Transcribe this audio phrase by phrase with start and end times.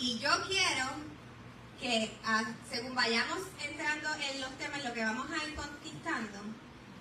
[0.00, 0.86] Y yo quiero
[1.78, 6.38] que ah, según vayamos entrando en los temas, lo que vamos a ir conquistando,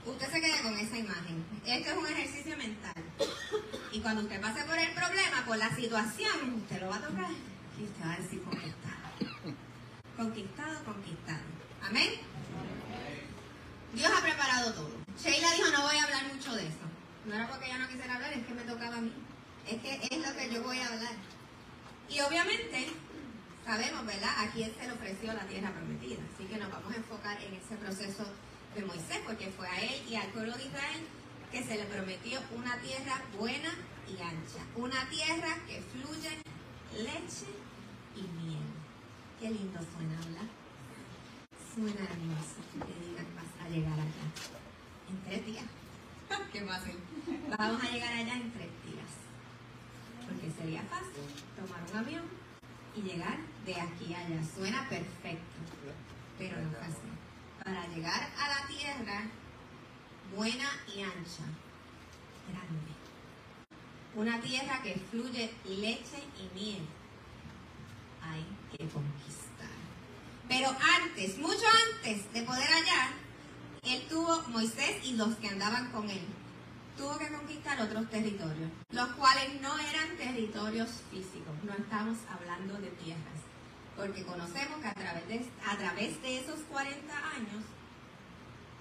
[0.06, 1.46] usted se quede con esa imagen.
[1.66, 3.02] Esto es un ejercicio mental.
[3.94, 7.32] Y cuando usted pase por el problema, por la situación, usted lo va a tocar
[7.80, 9.56] y usted va a decir conquistado.
[10.18, 11.44] Conquistado, conquistado.
[11.82, 12.10] Amén.
[13.94, 14.92] Dios ha preparado todo.
[15.18, 16.86] Sheila dijo, no voy a hablar mucho de eso.
[17.26, 19.14] No era porque ella no quisiera hablar, es que me tocaba a mí.
[19.66, 21.39] Es que es lo que yo voy a hablar.
[22.10, 22.88] Y obviamente,
[23.66, 24.32] sabemos, ¿verdad?
[24.38, 26.20] A quién se le ofreció la tierra prometida.
[26.34, 28.26] Así que nos vamos a enfocar en ese proceso
[28.76, 31.02] de Moisés, porque fue a él y al pueblo de Israel
[31.52, 33.70] que se le prometió una tierra buena
[34.08, 34.62] y ancha.
[34.76, 36.30] Una tierra que fluye
[36.98, 37.50] leche
[38.16, 38.64] y miel.
[39.40, 40.50] Qué lindo suena, ¿verdad?
[41.74, 44.26] Suena hermoso que digan vas a llegar allá
[45.10, 45.66] en tres días.
[46.54, 46.96] Qué fácil.
[47.58, 48.69] Vamos a llegar allá en tres.
[50.30, 52.24] Porque sería fácil tomar un avión
[52.96, 54.42] y llegar de aquí a allá.
[54.56, 55.58] Suena perfecto,
[56.38, 57.10] pero no es así.
[57.64, 59.24] Para llegar a la tierra
[60.36, 61.44] buena y ancha,
[62.48, 62.94] grande.
[64.16, 66.88] Una tierra que fluye leche y miel.
[68.22, 69.70] Hay que conquistar.
[70.48, 73.10] Pero antes, mucho antes de poder hallar,
[73.84, 76.22] él tuvo, Moisés y los que andaban con él,
[77.00, 82.90] tuvo que conquistar otros territorios, los cuales no eran territorios físicos, no estamos hablando de
[82.90, 83.40] tierras,
[83.96, 87.64] porque conocemos que a través de, a través de esos 40 años,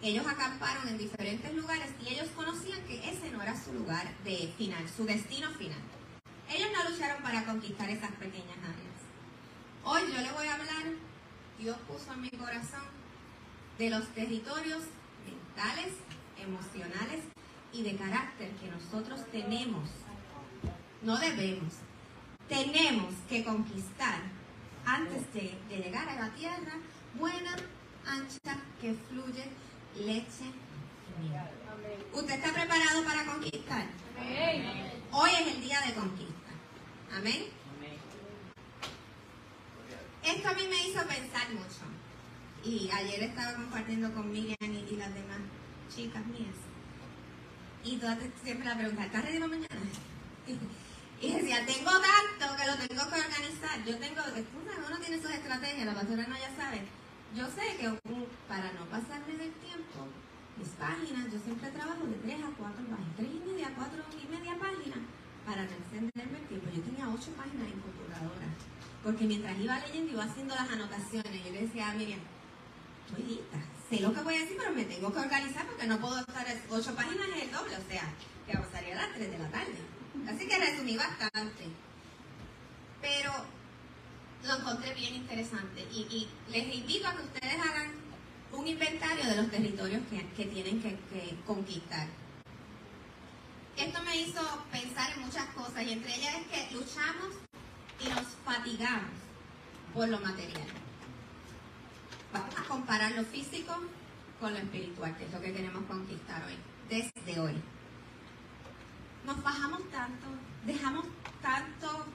[0.03, 4.53] ellos acamparon en diferentes lugares y ellos conocían que ese no era su lugar de
[4.59, 5.81] final, su destino final.
[6.51, 8.99] Ellos no lucharon para conquistar esas pequeñas áreas.
[9.85, 10.85] Hoy yo le voy a hablar,
[11.57, 12.83] Dios puso en mi corazón,
[13.79, 14.83] de los territorios
[15.25, 15.93] mentales,
[16.37, 17.38] emocionales
[17.73, 19.89] y de carácter que nosotros tenemos,
[21.03, 21.75] no debemos,
[22.49, 24.21] tenemos que conquistar
[24.85, 26.75] antes de, llegar a la tierra
[27.15, 27.57] buena,
[28.07, 29.45] ancha, que fluye
[29.97, 31.43] leche y miel.
[32.13, 33.87] ¿Usted está preparado para conquistar?
[35.13, 36.51] Hoy es el día de conquista.
[37.15, 37.45] Amén.
[40.25, 41.89] Esto a mí me hizo pensar mucho.
[42.65, 45.39] Y ayer estaba compartiendo con Miriam y, las demás
[45.95, 46.68] chicas mías.
[47.85, 49.69] Y todas siempre la preguntan, ¿estás ready para mañana?
[51.21, 53.85] Y decía, tengo tanto que lo tengo que organizar.
[53.85, 54.23] Yo tengo,
[54.87, 56.87] uno tiene sus estrategias, la pastora no ya sabe.
[57.35, 57.91] Yo sé que
[58.47, 60.07] para no pasarme del tiempo,
[60.57, 64.27] mis páginas, yo siempre trabajo de 3 a 4 páginas, 3 y media, 4 y
[64.31, 65.03] media páginas,
[65.45, 66.71] para no extenderme el tiempo.
[66.71, 68.49] Yo tenía 8 páginas en computadora,
[69.03, 71.45] porque mientras iba leyendo iba haciendo las anotaciones.
[71.45, 72.23] Yo le decía a Miriam,
[73.11, 75.99] estoy lista, sé lo que voy a decir, pero me tengo que organizar porque no
[75.99, 78.13] puedo estar 8 páginas en el doble, o sea,
[78.47, 79.79] que pasaría a las 3 de la tarde.
[80.29, 81.65] Así que resumí bastante.
[83.01, 83.33] Pero
[84.45, 87.93] lo encontré bien interesante y, les invito a que ustedes hagan
[88.53, 90.03] un inventario de los territorios
[90.37, 90.99] que, tienen que,
[91.47, 92.09] conquistar.
[93.77, 94.41] Esto me hizo
[94.73, 97.35] pensar en muchas cosas y entre ellas es que luchamos
[98.01, 99.11] y nos fatigamos
[99.95, 100.67] por lo material.
[102.33, 103.75] Vamos a comparar lo físico
[104.41, 106.57] con lo espiritual, que es lo que queremos conquistar hoy,
[106.89, 107.55] desde hoy.
[109.25, 110.27] Nos bajamos tanto,
[110.65, 111.05] dejamos
[111.43, 112.07] tanto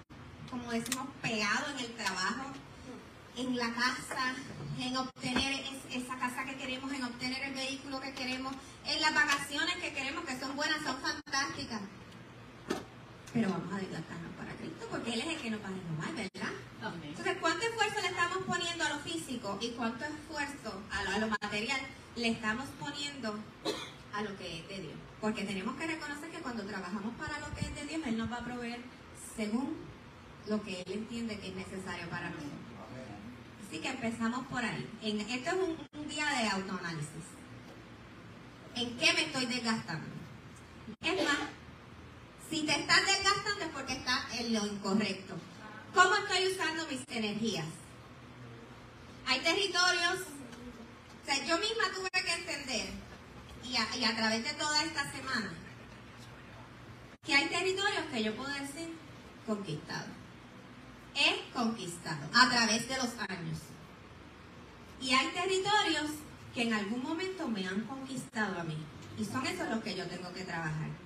[0.53, 2.51] como decimos, pegado en el trabajo,
[3.35, 4.35] en la casa,
[4.79, 8.53] en obtener esa casa que queremos, en obtener el vehículo que queremos,
[8.85, 11.81] en las vacaciones que queremos, que son buenas, son fantásticas.
[13.33, 14.32] Pero vamos a dedicarnos
[14.89, 16.53] porque Él es el que nos va a renovar, ¿verdad?
[17.07, 21.17] Entonces, ¿cuánto esfuerzo le estamos poniendo a lo físico y cuánto esfuerzo a lo, a
[21.19, 21.79] lo material
[22.15, 23.39] le estamos poniendo
[24.13, 24.95] a lo que es de Dios?
[25.21, 28.31] Porque tenemos que reconocer que cuando trabajamos para lo que es de Dios, Él nos
[28.31, 28.81] va a proveer
[29.35, 29.77] según
[30.47, 32.73] lo que Él entiende que es necesario para nosotros.
[33.65, 34.87] Así que empezamos por ahí.
[35.01, 37.25] En, este es un, día de autoanálisis.
[38.75, 40.05] ¿En qué me estoy desgastando?
[41.01, 41.39] Es más,
[42.53, 45.33] si te estás desgastando es porque estás en lo incorrecto.
[45.95, 47.65] ¿Cómo estoy usando mis energías?
[49.25, 52.89] Hay territorios, o sea, yo misma tuve que entender,
[53.63, 55.51] y a, y a través de toda esta semana,
[57.25, 58.93] que hay territorios que yo puedo decir
[59.47, 60.09] conquistados
[61.15, 63.59] he conquistado a través de los años.
[65.01, 66.11] Y hay territorios
[66.53, 68.77] que en algún momento me han conquistado a mí.
[69.17, 71.02] Y son esos los que yo tengo que trabajar.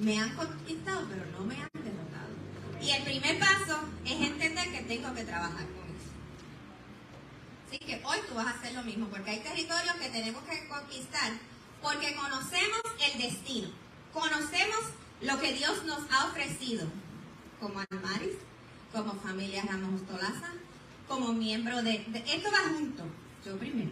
[0.00, 2.30] Me han conquistado, pero no me han derrotado.
[2.80, 6.10] Y el primer paso es entender que tengo que trabajar con eso.
[7.66, 10.68] Así que hoy tú vas a hacer lo mismo, porque hay territorios que tenemos que
[10.68, 11.32] conquistar,
[11.82, 12.80] porque conocemos
[13.12, 13.68] el destino,
[14.12, 14.80] conocemos
[15.20, 16.86] lo que Dios nos ha ofrecido,
[17.60, 18.36] como Almaris,
[18.92, 20.52] como familia Ramos Tolaza,
[21.08, 23.04] como miembro de, Esto va junto,
[23.44, 23.90] yo primero,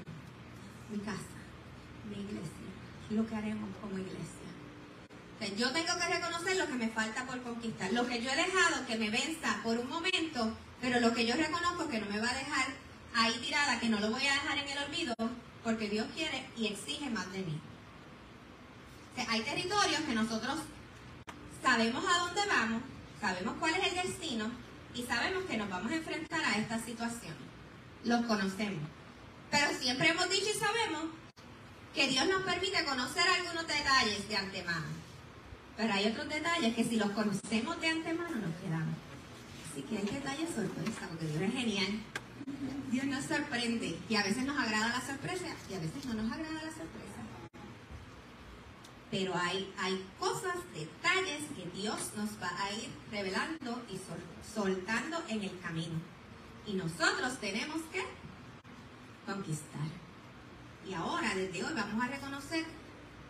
[0.90, 1.36] mi casa,
[2.08, 2.50] mi iglesia,
[3.10, 4.25] lo que haremos como iglesia.
[5.54, 8.87] Yo tengo que reconocer lo que me falta por conquistar, lo que yo he dejado
[8.87, 12.31] que me venza por un momento, pero lo que yo reconozco que no me va
[12.31, 12.66] a dejar
[13.14, 15.14] ahí tirada, que no lo voy a dejar en el olvido,
[15.62, 17.60] porque Dios quiere y exige más de mí.
[19.28, 20.58] hay territorios que nosotros
[21.62, 22.82] sabemos a dónde vamos,
[23.20, 24.50] sabemos cuál es el destino
[24.94, 27.34] y sabemos que nos vamos a enfrentar a esta situación.
[28.04, 28.88] Los conocemos.
[29.50, 31.04] Pero siempre hemos dicho y sabemos
[31.94, 35.05] que Dios nos permite conocer algunos detalles de antemano.
[35.76, 38.96] Pero hay otros detalles que si los conocemos de antemano nos quedamos.
[39.70, 42.00] Así que hay detalles sorpresa, porque Dios es genial.
[42.90, 46.32] Dios nos sorprende y a veces nos agrada la sorpresa y a veces no nos
[46.32, 47.20] agrada la sorpresa.
[49.11, 54.00] Pero hay, hay cosas, detalles que Dios nos va a ir revelando y
[54.55, 56.00] soltando en el camino.
[56.67, 58.02] Y nosotros tenemos que
[59.26, 59.88] conquistar.
[60.88, 62.64] Y ahora, desde hoy, vamos a reconocer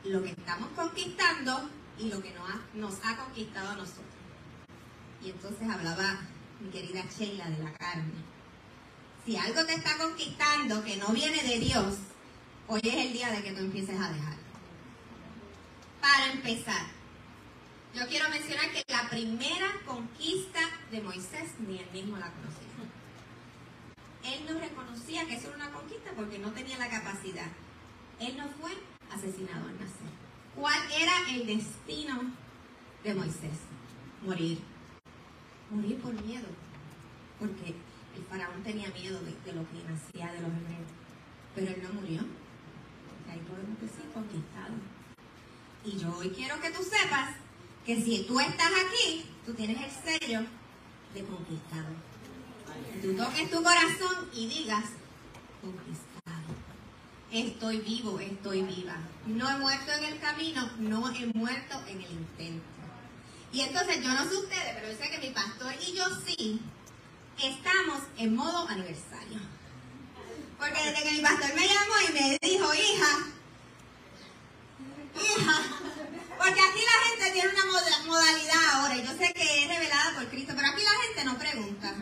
[0.04, 4.04] lo que estamos conquistando y lo que nos ha, nos ha conquistado a nosotros.
[5.22, 6.20] Y entonces hablaba
[6.60, 8.12] mi querida Sheila de la carne.
[9.24, 11.96] Si algo te está conquistando que no viene de Dios,
[12.68, 14.36] hoy es el día de que tú empieces a dejar.
[16.00, 16.86] Para empezar,
[17.94, 20.60] yo quiero mencionar que la primera conquista
[20.90, 22.66] de Moisés ni él mismo la conocía.
[24.22, 27.48] Él no reconocía que eso era una conquista porque no tenía la capacidad.
[28.20, 28.72] Él no fue
[29.10, 30.15] asesinado al nacer.
[30.56, 32.32] ¿Cuál era el destino
[33.04, 33.58] de Moisés?
[34.22, 34.58] Morir.
[35.70, 36.46] Morir por miedo.
[37.38, 37.74] Porque
[38.16, 40.88] el faraón tenía miedo de, lo que nacía de los hebreos.
[41.54, 42.20] Pero él no murió.
[43.30, 44.74] ahí podemos decir conquistado.
[45.84, 47.36] Y yo hoy quiero que tú sepas
[47.84, 50.40] que si tú estás aquí, tú tienes el sello
[51.12, 51.94] de conquistado.
[53.02, 54.84] Tú toques tu corazón y digas,
[55.60, 56.05] conquistado.
[57.36, 58.96] Estoy vivo, estoy viva.
[59.26, 62.64] No he muerto en el camino, no he muerto en el intento.
[63.52, 66.62] Y entonces yo no sé ustedes, pero yo sé que mi pastor y yo sí
[67.42, 69.38] estamos en modo aniversario.
[70.58, 73.18] Porque desde que mi pastor me llamó y me dijo, hija,
[75.20, 75.62] hija,
[76.38, 77.64] porque aquí la gente tiene una
[78.04, 81.38] modalidad ahora, y yo sé que es revelada por Cristo, pero aquí la gente no
[81.38, 81.94] pregunta.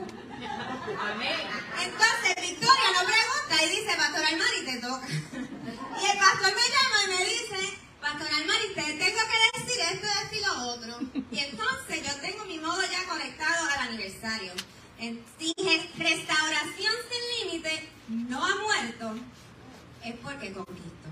[1.82, 5.06] Entonces Victoria no pregunta y dice, Pastor Almari, te toca.
[5.08, 10.06] Y el pastor me llama y me dice, Pastor Almari, te tengo que decir esto,
[10.32, 11.00] y lo otro.
[11.30, 14.52] Y entonces yo tengo mi modo ya conectado al aniversario.
[15.38, 15.54] Si
[15.98, 19.14] restauración sin límite no ha muerto,
[20.02, 21.08] es porque conquisto.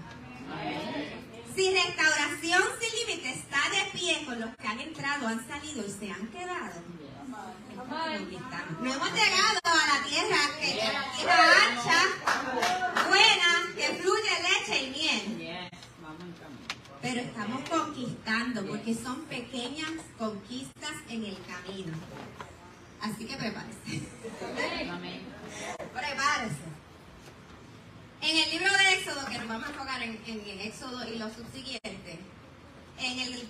[1.54, 5.90] Si restauración sin límite está de pie con los que han entrado, han salido y
[5.90, 6.81] se han quedado,
[8.81, 12.00] no hemos llegado a la tierra que la tierra ancha,
[13.08, 15.70] buena, que fluye leche y miel.
[17.03, 21.93] Pero estamos conquistando porque son pequeñas conquistas en el camino.
[23.00, 24.03] Así que prepárese.
[25.93, 26.81] Prepárese.
[28.22, 31.29] En el libro de Éxodo, que nos vamos a enfocar en, en Éxodo y lo
[31.29, 32.20] subsiguiente,
[32.96, 33.48] en el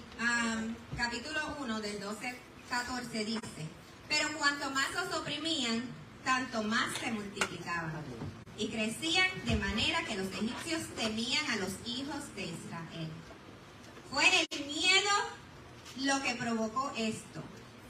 [0.96, 3.68] capítulo 1 del 12-14 dice,
[4.08, 5.82] pero cuanto más os oprimían,
[6.24, 8.02] tanto más se multiplicaban
[8.56, 13.10] y crecían de manera que los egipcios temían a los hijos de Israel.
[14.10, 15.10] Fue el miedo
[15.96, 17.42] lo que provocó esto.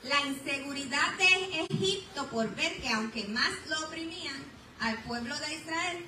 [0.03, 4.43] La inseguridad de Egipto por ver que aunque más lo oprimían
[4.81, 6.05] al pueblo de Israel,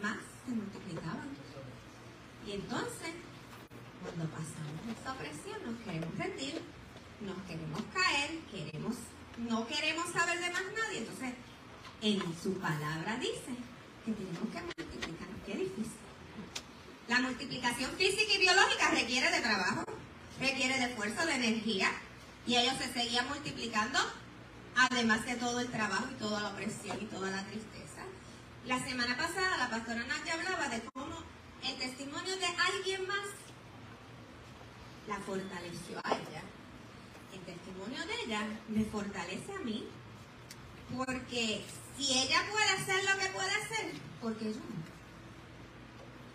[0.00, 1.28] más se multiplicaban.
[2.46, 3.12] Y entonces,
[4.02, 6.60] cuando pasamos esta opresión, nos queremos rendir,
[7.20, 8.96] nos queremos caer, queremos,
[9.38, 10.98] no queremos saber de más nadie.
[10.98, 11.34] Entonces,
[12.02, 13.54] en su palabra dice
[14.04, 15.28] que tenemos que multiplicar.
[15.46, 16.02] Qué difícil.
[17.08, 19.84] La multiplicación física y biológica requiere de trabajo,
[20.40, 21.90] requiere de esfuerzo, de energía.
[22.46, 23.98] Y ellos se seguían multiplicando,
[24.76, 27.91] además de todo el trabajo y toda la opresión y toda la tristeza.
[28.66, 31.16] La semana pasada la pastora Nadia hablaba de cómo
[31.64, 33.26] el testimonio de alguien más
[35.08, 36.42] la fortaleció a ella.
[37.34, 39.88] El testimonio de ella me fortalece a mí
[40.96, 41.64] porque
[41.98, 44.82] si ella puede hacer lo que puede hacer, porque yo no.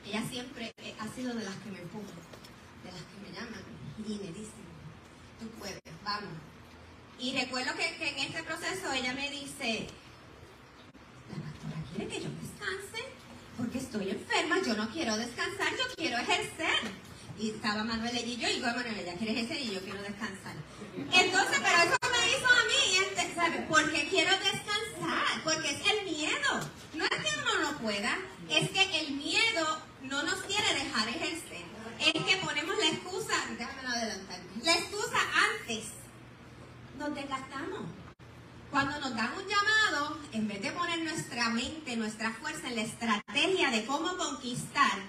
[0.05, 2.19] Ella siempre ha sido de las que me empujan,
[2.83, 3.63] de las que me llaman
[3.99, 4.67] y me dicen,
[5.39, 6.33] tú puedes, vamos.
[7.19, 9.87] Y recuerdo que en este proceso ella me dice,
[12.05, 12.77] que yo descanse
[13.57, 17.07] porque estoy enferma, yo no quiero descansar, yo quiero ejercer.
[17.39, 20.55] Y estaba Manuel y yo, y yo, Manuel, ella quiere ejercer y yo quiero descansar.
[20.95, 23.61] Entonces, pero eso me hizo a mí, este, ¿sabes?
[23.67, 26.69] Porque quiero descansar, porque es el miedo.
[26.93, 28.17] No es que uno no pueda,
[28.49, 31.65] es que el miedo no nos quiere dejar ejercer.
[31.99, 35.17] Es que ponemos la excusa, déjame adelantar, la excusa
[35.59, 35.85] antes.
[36.97, 38.06] Nos desgastamos.
[38.71, 42.81] Cuando nos dan un llamado, en vez de poner nuestra mente, nuestra fuerza en la
[42.81, 44.99] estrategia de cómo conquistar,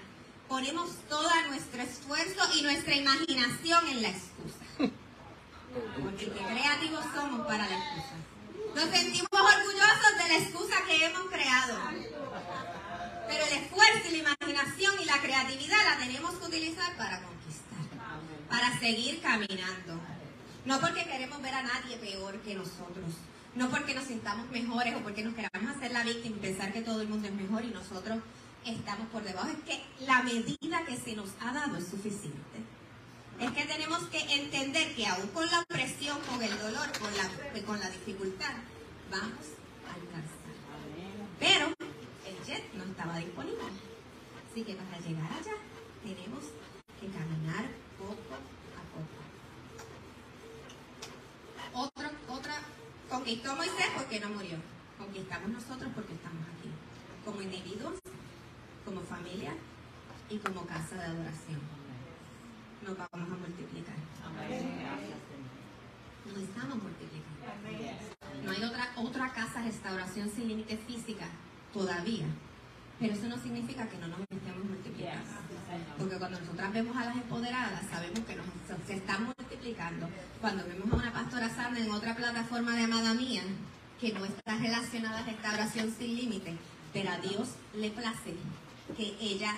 [0.47, 4.91] ponemos todo nuestro esfuerzo y nuestra imaginación en la excusa.
[6.01, 8.15] Porque qué creativos somos para la excusa.
[8.75, 11.77] Nos sentimos orgullosos de la excusa que hemos creado.
[13.27, 17.77] Pero el esfuerzo y la imaginación y la creatividad la tenemos que utilizar para conquistar,
[18.49, 19.99] para seguir caminando.
[20.65, 23.13] No porque queremos ver a nadie peor que nosotros,
[23.55, 26.81] no porque nos sintamos mejores o porque nos queramos hacer la víctima y pensar que
[26.81, 28.19] todo el mundo es mejor y nosotros
[28.65, 29.49] estamos por debajo.
[29.49, 32.59] Es que la medida que se nos ha dado es suficiente.
[33.39, 37.63] Es que tenemos que entender que aún con la presión, con el dolor, con la,
[37.65, 38.53] con la dificultad,
[39.09, 39.45] vamos
[39.87, 40.39] a alcanzar.
[41.39, 41.67] Pero
[42.27, 43.63] el jet no estaba disponible.
[44.51, 45.53] Así que para llegar allá
[46.03, 46.43] tenemos
[46.99, 47.65] que caminar
[47.97, 48.15] poco.
[51.71, 52.55] Otro, otra,
[53.29, 54.57] conquistó Moisés porque no murió.
[54.97, 56.69] Conquistamos nosotros porque estamos aquí.
[57.23, 57.93] Como individuos,
[58.83, 59.53] como familia
[60.31, 61.61] y como casa de adoración.
[62.81, 63.95] Nos vamos a multiplicar.
[66.25, 67.29] Nos estamos multiplicando.
[68.43, 71.27] No hay otra, otra casa restauración sin límite física
[71.71, 72.25] todavía.
[72.99, 75.48] Pero eso no significa que no nos estemos multiplicando.
[75.97, 78.45] Porque cuando nosotras vemos a las empoderadas, sabemos que nos,
[78.87, 80.09] se están multiplicando.
[80.41, 83.43] Cuando vemos a una pastora Sandra en otra plataforma de Amada Mía,
[83.99, 86.55] que no está relacionada a restauración sin límite,
[86.93, 88.35] pero a Dios le place
[88.95, 89.55] que ella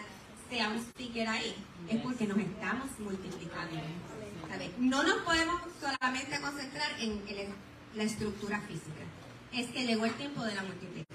[0.50, 1.56] sea un speaker ahí,
[1.88, 3.78] es porque nos estamos multiplicando.
[4.80, 7.22] No nos podemos solamente concentrar en,
[7.96, 9.04] la estructura física.
[9.54, 11.12] Es que llegó el tiempo de la multiplicación.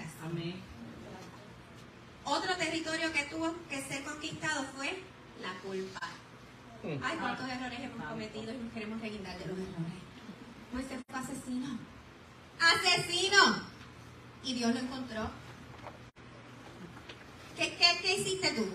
[2.26, 5.00] Otro territorio que tuvo que ser conquistado fue
[5.40, 6.00] la culpa.
[6.82, 10.02] Ay, cuántos errores hemos cometido y nos queremos reguindar de los errores.
[10.72, 11.78] Moisés fue asesino.
[12.60, 13.62] ¡Asesino!
[14.42, 15.30] Y Dios lo encontró
[17.56, 18.66] ¿Qué, qué, hiciste tú?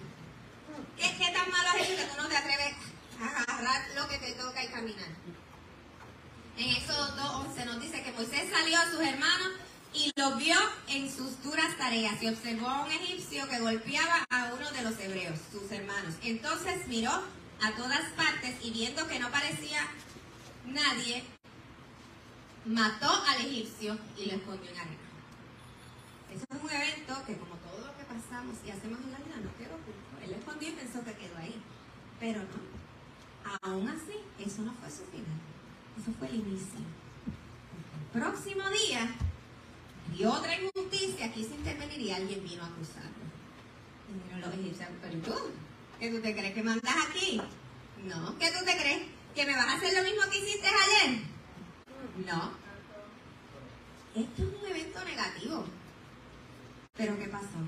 [0.98, 2.74] ¿Qué, ¿Qué, tan malo has hecho que tú no te atreves
[3.20, 5.10] a agarrar lo que te toca y caminar?
[6.58, 9.50] En Éxodo 2.11 nos dice que Moisés salió a sus hermanos
[9.94, 10.56] y los vio
[10.88, 15.00] en sus duras tareas y observó a un egipcio que golpeaba a uno de los
[15.00, 16.16] hebreos, sus hermanos.
[16.24, 19.88] Entonces miró a todas partes y viendo que no parecía
[20.66, 21.24] nadie,
[22.66, 24.98] mató al egipcio y lo escondió en arena.
[26.34, 27.62] Eso es un evento que como
[28.12, 30.12] pasamos y hacemos en la vida no quedó oculto.
[30.24, 31.56] Él escondió y pensó que quedó ahí.
[32.20, 32.60] Pero no.
[33.64, 35.40] Aún así, eso no fue su final.
[36.00, 36.80] Eso fue el inicio.
[38.14, 39.16] El próximo día,
[40.26, 43.10] otra injusticia, quiso intervenir y alguien vino a acusarlo.
[44.10, 45.34] Y vino los egipcios, pero tú,
[46.00, 47.42] ¿qué tú te crees que mandas aquí?
[48.04, 49.04] No, ¿qué tú te crees?
[49.36, 51.22] ¿Que me vas a hacer lo mismo que hiciste ayer?
[52.26, 52.52] No.
[54.16, 55.66] Esto es un evento negativo.
[56.98, 57.60] Pero ¿qué pasó?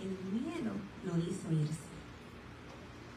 [0.00, 0.72] el miedo
[1.04, 1.88] lo hizo irse.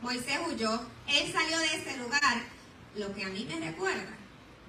[0.02, 2.44] Moisés huyó, él salió de ese lugar,
[2.96, 4.18] lo que a mí me recuerda,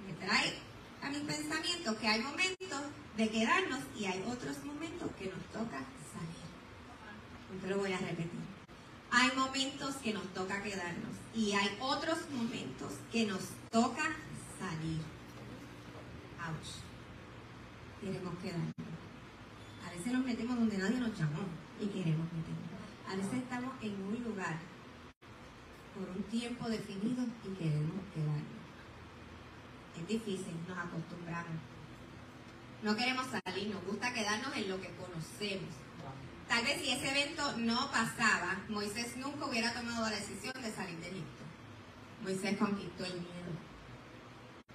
[0.05, 0.53] me trae
[1.01, 2.81] a mi pensamiento que hay momentos
[3.17, 5.79] de quedarnos y hay otros momentos que nos toca
[6.11, 7.61] salir.
[7.61, 8.41] Te lo voy a repetir.
[9.11, 14.03] Hay momentos que nos toca quedarnos y hay otros momentos que nos toca
[14.59, 15.01] salir.
[16.41, 16.81] Ouch.
[18.01, 18.73] Queremos quedarnos.
[19.85, 21.43] A veces nos metemos donde nadie nos llamó
[21.79, 22.63] y queremos meternos.
[23.07, 24.57] A veces estamos en un lugar
[25.93, 28.63] por un tiempo definido y queremos quedarnos.
[29.99, 31.72] Es difícil, nos acostumbramos.
[32.83, 35.73] No queremos salir, nos gusta quedarnos en lo que conocemos.
[36.49, 40.97] Tal vez si ese evento no pasaba, Moisés nunca hubiera tomado la decisión de salir
[40.99, 41.43] de Egipto.
[42.21, 43.53] Moisés conquistó el miedo.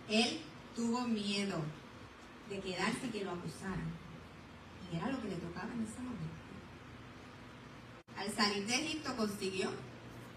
[0.09, 0.41] Él
[0.75, 1.63] tuvo miedo
[2.49, 3.93] de quedarse que lo acusaran.
[4.91, 6.39] Y era lo que le tocaba en ese momento.
[8.17, 9.71] Al salir de Egipto consiguió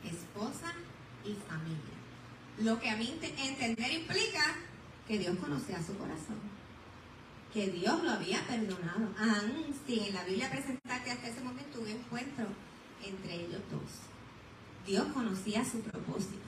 [0.04, 0.74] esposa
[1.24, 1.96] y familia.
[2.58, 4.44] Lo que a mí entender implica
[5.08, 6.51] que Dios conocía su corazón,
[7.54, 11.80] que Dios lo había perdonado, aún si en la Biblia presenta que hasta ese momento
[11.80, 12.46] hubo encuentro
[13.04, 13.92] entre ellos dos.
[14.86, 16.48] Dios conocía su propósito,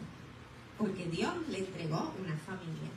[0.78, 2.90] porque Dios le entregó una familia.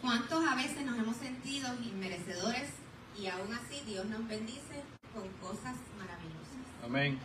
[0.00, 2.70] ¿Cuántos a veces nos hemos sentido inmerecedores
[3.16, 4.82] Y aún así Dios nos bendice
[5.12, 6.82] con cosas maravillosas.
[6.82, 7.18] Amén.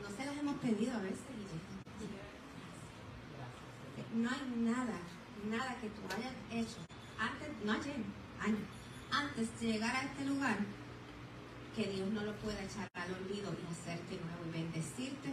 [0.00, 1.20] No se las hemos pedido a veces.
[4.14, 4.98] No hay nada,
[5.50, 6.85] nada que tú hayas hecho
[7.18, 7.96] antes, no ayer,
[9.10, 10.58] antes de llegar a este lugar
[11.74, 15.30] que Dios no lo pueda echar al olvido y hacerte nuevo y bendecirte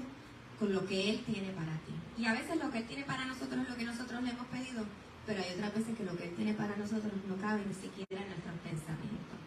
[0.60, 1.94] con lo que Él tiene para ti.
[2.18, 4.48] Y a veces lo que Él tiene para nosotros es lo que nosotros le hemos
[4.48, 4.86] pedido,
[5.26, 8.22] pero hay otras veces que lo que Él tiene para nosotros no cabe ni siquiera
[8.24, 9.40] en nuestros pensamientos.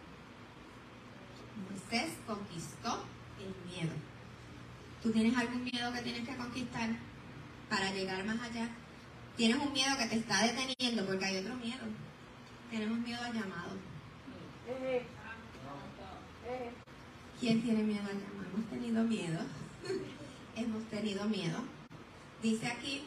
[1.69, 3.05] Moisés conquistó
[3.39, 3.95] el miedo.
[5.03, 6.89] ¿Tú tienes algún miedo que tienes que conquistar
[7.69, 8.69] para llegar más allá?
[9.37, 11.07] ¿Tienes un miedo que te está deteniendo?
[11.07, 11.85] Porque hay otro miedo.
[12.71, 13.71] Tenemos miedo al llamado.
[17.39, 18.51] ¿Quién tiene miedo al llamado?
[18.53, 19.41] Hemos tenido miedo.
[20.57, 21.59] Hemos tenido miedo.
[22.43, 23.05] Dice aquí,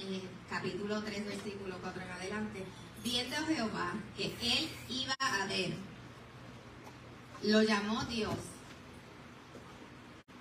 [0.00, 2.64] en el capítulo 3, versículo 4 en adelante,
[3.02, 5.74] viendo Jehová que él iba a ver,
[7.42, 8.36] lo llamó Dios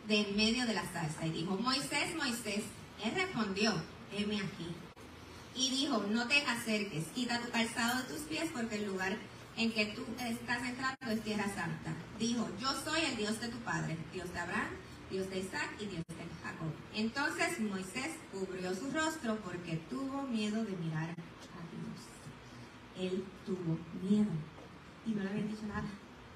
[0.07, 2.63] de en medio de la salsa y dijo, Moisés, Moisés,
[3.03, 3.74] él respondió,
[4.12, 4.67] heme aquí.
[5.58, 9.18] Y dijo, no te acerques, quita tu calzado de tus pies porque el lugar
[9.58, 11.96] en que tú estás entrando es tierra santa.
[12.20, 14.70] Dijo, yo soy el Dios de tu padre, Dios de Abraham,
[15.10, 16.72] Dios de Isaac y Dios de Jacob.
[16.94, 21.14] Entonces Moisés cubrió su rostro porque tuvo miedo de mirar a
[21.74, 23.12] Dios.
[23.12, 24.30] Él tuvo miedo
[25.08, 25.88] y no le habían dicho nada.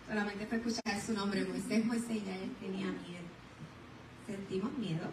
[0.08, 3.30] Solamente fue escuchar su nombre, Moisés, Moisés, ya él tenía miedo.
[4.26, 5.12] Sentimos miedo,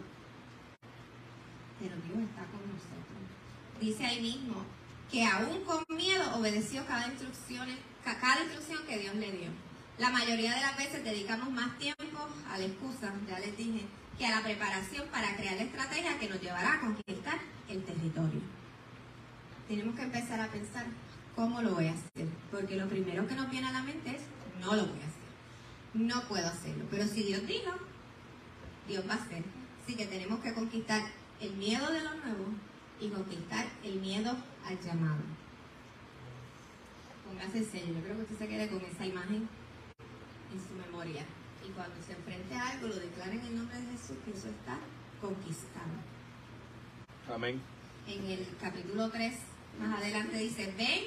[1.79, 3.08] pero Dios está con nosotros.
[3.79, 4.65] Dice ahí mismo
[5.09, 7.67] que aún con miedo obedeció cada instrucción,
[8.03, 9.49] cada instrucción que Dios le dio.
[9.97, 13.85] La mayoría de las veces dedicamos más tiempo a la excusa, ya les dije,
[14.17, 18.41] que a la preparación para crear la estrategia que nos llevará a conquistar el territorio.
[19.67, 20.85] Tenemos que empezar a pensar
[21.35, 24.21] cómo lo voy a hacer, porque lo primero que nos viene a la mente es
[24.59, 27.71] no lo voy a hacer, no puedo hacerlo, pero si Dios dijo,
[28.87, 29.43] Dios va a hacer.
[29.83, 31.01] Así que tenemos que conquistar
[31.39, 32.45] el miedo de lo nuevo
[32.99, 34.35] y conquistar el miedo
[34.65, 35.21] al llamado.
[37.25, 39.47] Póngase sello, yo creo que usted se quede con esa imagen
[40.51, 41.23] en su memoria.
[41.67, 44.49] Y cuando se enfrente a algo, lo declare en el nombre de Jesús, que eso
[44.49, 44.77] está
[45.21, 45.93] conquistado.
[47.33, 47.61] Amén.
[48.07, 49.35] En el capítulo 3,
[49.79, 51.03] más adelante dice, ven,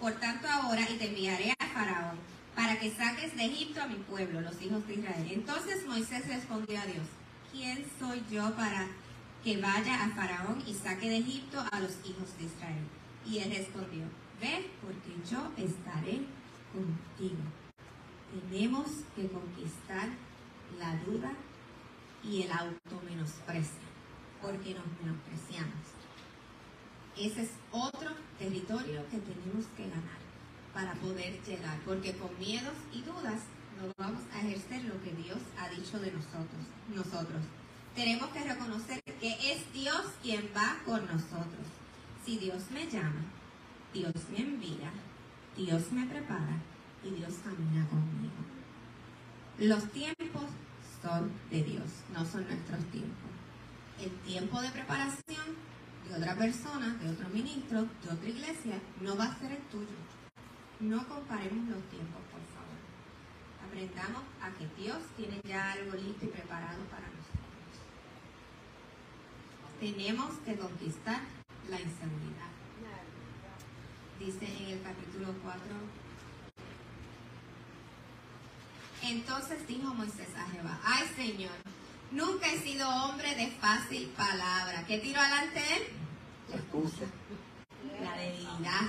[0.00, 2.18] por tanto ahora, y te enviaré a Faraón,
[2.54, 5.30] para que saques de Egipto a mi pueblo, los hijos de Israel.
[5.30, 7.06] Entonces Moisés respondió a Dios,
[7.52, 8.88] ¿quién soy yo para
[9.46, 12.84] que vaya a Faraón y saque de Egipto a los hijos de Israel?
[13.24, 14.02] Y él respondió,
[14.40, 16.22] ve, porque yo estaré
[16.72, 17.44] contigo.
[18.50, 20.08] Tenemos que conquistar
[20.80, 21.30] la duda
[22.24, 23.86] y el automenosprecio,
[24.42, 25.94] porque nos menospreciamos.
[27.16, 30.18] Ese es otro territorio que tenemos que ganar
[30.74, 33.42] para poder llegar, porque con miedos y dudas
[33.78, 36.66] no vamos a ejercer lo que Dios ha dicho de nosotros.
[36.92, 37.42] Nosotros
[37.96, 41.66] tenemos que reconocer que es Dios quien va con nosotros.
[42.24, 43.24] Si Dios me llama,
[43.94, 44.92] Dios me envía,
[45.56, 46.60] Dios me prepara
[47.02, 48.34] y Dios camina conmigo.
[49.58, 50.44] Los tiempos
[51.02, 53.30] son de Dios, no son nuestros tiempos.
[53.98, 55.56] El tiempo de preparación
[56.06, 59.96] de otra persona, de otro ministro, de otra iglesia, no va a ser el tuyo.
[60.80, 62.76] No comparemos los tiempos, por favor.
[63.66, 67.15] Aprendamos a que Dios tiene ya algo listo y preparado para nosotros.
[69.80, 71.20] Tenemos que conquistar
[71.68, 72.50] la inseguridad.
[74.18, 75.62] Dice en el capítulo 4.
[79.02, 81.52] Entonces dijo Moisés a Jehová, ay Señor,
[82.10, 84.84] nunca he sido hombre de fácil palabra.
[84.86, 85.82] ¿Qué tiro adelante él?
[86.48, 87.04] La excusa.
[88.02, 88.80] La debilidad.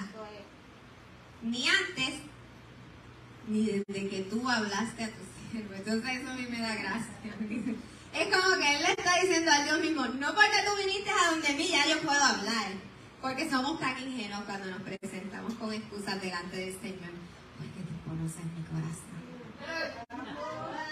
[1.41, 2.21] Ni antes,
[3.47, 5.73] ni desde que tú hablaste a tu siervo.
[5.73, 7.35] Entonces eso a mí me da gracia.
[8.17, 11.31] Es como que él le está diciendo a Dios mismo, no porque tú viniste a
[11.31, 12.71] donde mí ya yo puedo hablar.
[13.21, 17.13] Porque somos tan ingenuos cuando nos presentamos con excusas delante del Señor.
[17.57, 19.17] Porque tú conoces mi corazón.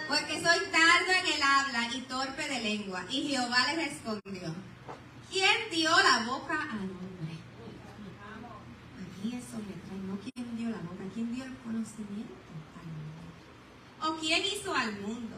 [0.08, 3.04] Porque soy tardo en el habla y torpe de lengua.
[3.10, 4.54] Y Jehová le respondió,
[5.32, 7.40] ¿quién dio la boca al hombre?
[8.98, 12.34] A mí eso me trae, no quién dio la boca, quién dio el conocimiento
[12.80, 14.18] al mundo.
[14.18, 15.38] O quién hizo al mundo,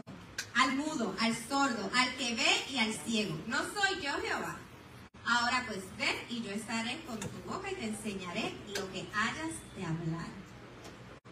[0.58, 3.36] al mudo, al sordo, al que ve y al ciego.
[3.46, 4.56] No soy yo Jehová.
[5.24, 9.54] Ahora pues ven y yo estaré con tu boca y te enseñaré lo que hayas
[9.76, 10.28] de hablar.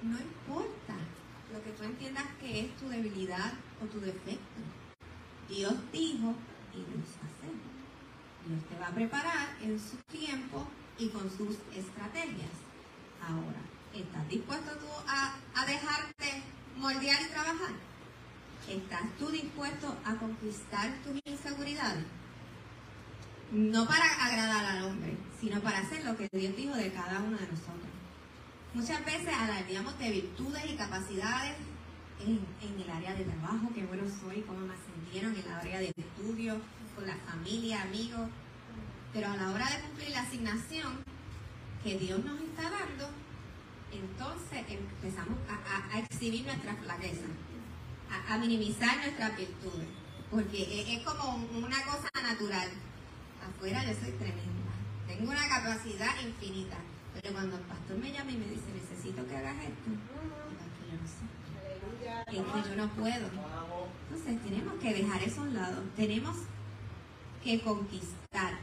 [0.03, 0.95] No importa
[1.53, 4.61] lo que tú entiendas que es tu debilidad o tu defecto.
[5.49, 6.35] Dios dijo
[6.75, 7.55] y Dios hacer.
[8.47, 12.51] Dios te va a preparar en su tiempo y con sus estrategias.
[13.21, 13.61] Ahora,
[13.97, 16.43] ¿Estás dispuesto tú a, a dejarte
[16.77, 17.73] moldear y trabajar?
[18.69, 22.05] ¿Estás tú dispuesto a conquistar tus inseguridades?
[23.53, 27.37] No para agradar al hombre, sino para hacer lo que Dios dijo de cada uno
[27.37, 27.91] de nosotros.
[28.75, 31.55] Muchas veces alardeamos de virtudes y capacidades
[32.21, 35.93] en, el área de trabajo, qué bueno soy, cómo me ascendieron, en la área de
[35.97, 36.61] estudio,
[36.95, 38.29] con la familia, amigos.
[39.13, 41.05] Pero a la hora de cumplir la asignación
[41.83, 43.09] que Dios nos está dando,
[43.93, 47.27] entonces empezamos a, a, exhibir nuestra flaqueza,
[48.11, 49.89] a, minimizar nuestras virtudes,
[50.31, 52.69] porque es, es como una cosa natural.
[53.47, 54.73] Afuera yo soy tremenda,
[55.07, 56.77] tengo una capacidad infinita,
[57.15, 61.09] pero cuando el pastor me llama y me dice, necesito que hagas esto, yo no
[61.09, 61.37] sé
[62.07, 63.31] es que yo no puedo.
[64.11, 66.37] Entonces tenemos que dejar eso a un lado, tenemos
[67.43, 68.59] que conquistar.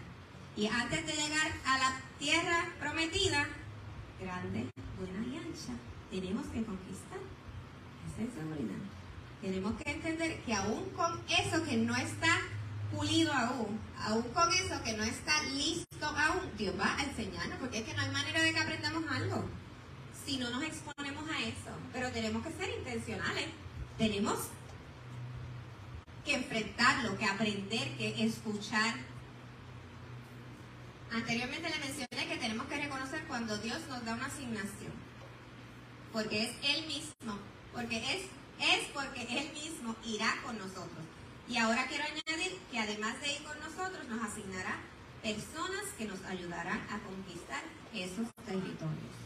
[0.55, 3.47] Y antes de llegar a la tierra prometida,
[4.19, 5.73] grande, buena y ancha,
[6.11, 7.19] tenemos que conquistar.
[8.07, 9.02] Esa es seguridad.
[9.43, 12.39] Tenemos que entender que aún con eso que no está
[12.95, 17.79] pulido aún, aún con eso que no está listo aún, Dios va a enseñarnos, porque
[17.79, 19.43] es que no hay manera de que aprendamos algo
[20.25, 21.71] si no nos exponemos a eso.
[21.91, 23.47] Pero tenemos que ser intencionales.
[23.97, 24.39] Tenemos
[26.23, 28.95] que enfrentarlo, que aprender, que escuchar.
[31.11, 34.93] Anteriormente le mencioné que tenemos que reconocer cuando Dios nos da una asignación.
[36.13, 37.37] Porque es Él mismo.
[37.73, 38.27] Porque es,
[38.59, 41.05] es porque Él mismo irá con nosotros.
[41.47, 44.77] Y ahora quiero añadir que además de ir con nosotros, nos asignará
[45.21, 47.63] personas que nos ayudarán a conquistar
[47.93, 49.23] esos territorios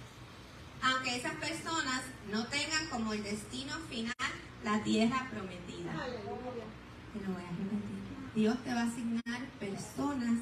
[0.81, 4.13] aunque esas personas no tengan como el destino final
[4.63, 5.91] la tierra prometida.
[5.93, 7.97] Te lo voy a repetir.
[8.35, 10.39] Dios te va a asignar personas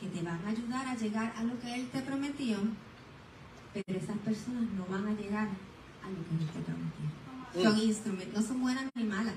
[0.00, 2.58] que te van a ayudar a llegar a lo que Él te prometió,
[3.74, 7.27] pero esas personas no van a llegar a lo que Él te prometió.
[7.54, 9.34] Son instrumentos, no son buenas ni malas,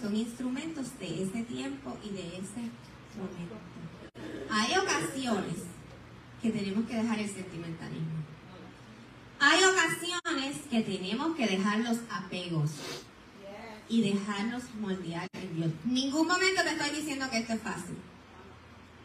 [0.00, 2.70] son instrumentos de ese tiempo y de ese
[3.16, 3.56] momento.
[4.50, 5.56] Hay ocasiones
[6.42, 8.24] que tenemos que dejar el sentimentalismo.
[9.38, 12.72] Hay ocasiones que tenemos que dejar los apegos
[13.88, 15.70] y dejarnos moldear en Dios.
[15.84, 17.96] Ningún momento te estoy diciendo que esto es fácil.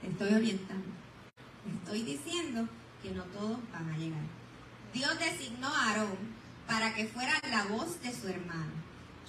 [0.02, 0.88] Te estoy orientando.
[1.63, 2.68] Te estoy diciendo
[3.02, 4.24] que no todos van a llegar.
[4.94, 8.71] Dios designó a Aarón para que fuera la voz de su hermano,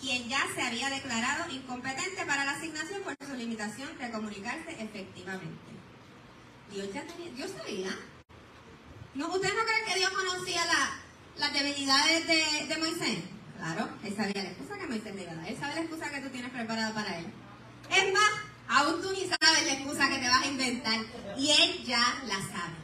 [0.01, 5.73] quien ya se había declarado incompetente para la asignación por su limitación de comunicarse efectivamente.
[6.71, 7.91] Dios ya tenía, Dios sabía
[9.17, 10.61] ¿No, ¿Ustedes no creen que Dios conocía
[11.39, 13.19] las debilidades de, de, Moisés?
[13.57, 15.49] Claro, él sabía la excusa que Moisés le iba a dar.
[15.49, 17.27] Él sabe la excusa que tú tienes preparada para él.
[17.91, 18.31] Es más,
[18.69, 20.99] aún tú ni sabes la excusa que te vas a inventar.
[21.39, 22.77] Y él ya la sabe.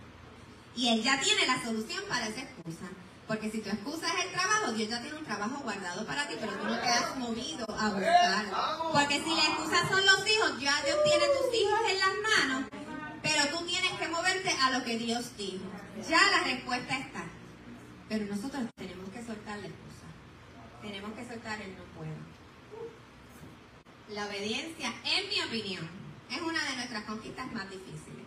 [0.74, 2.86] Y él ya tiene la solución para esa excusa.
[3.26, 6.34] Porque si tu excusa es el trabajo, Dios ya tiene un trabajo guardado para ti,
[6.40, 8.46] pero tú no te has movido a buscar.
[8.92, 12.68] Porque si la excusa son los hijos, ya Dios tiene tus hijos en las manos,
[13.22, 15.64] pero tú tienes que moverte a lo que Dios dijo.
[16.08, 17.24] Ya la respuesta está.
[18.08, 20.06] Pero nosotros tenemos que soltar la excusa.
[20.82, 22.12] Tenemos que soltar el no puedo.
[24.10, 25.88] La obediencia, en mi opinión,
[26.28, 28.26] es una de nuestras conquistas más difíciles.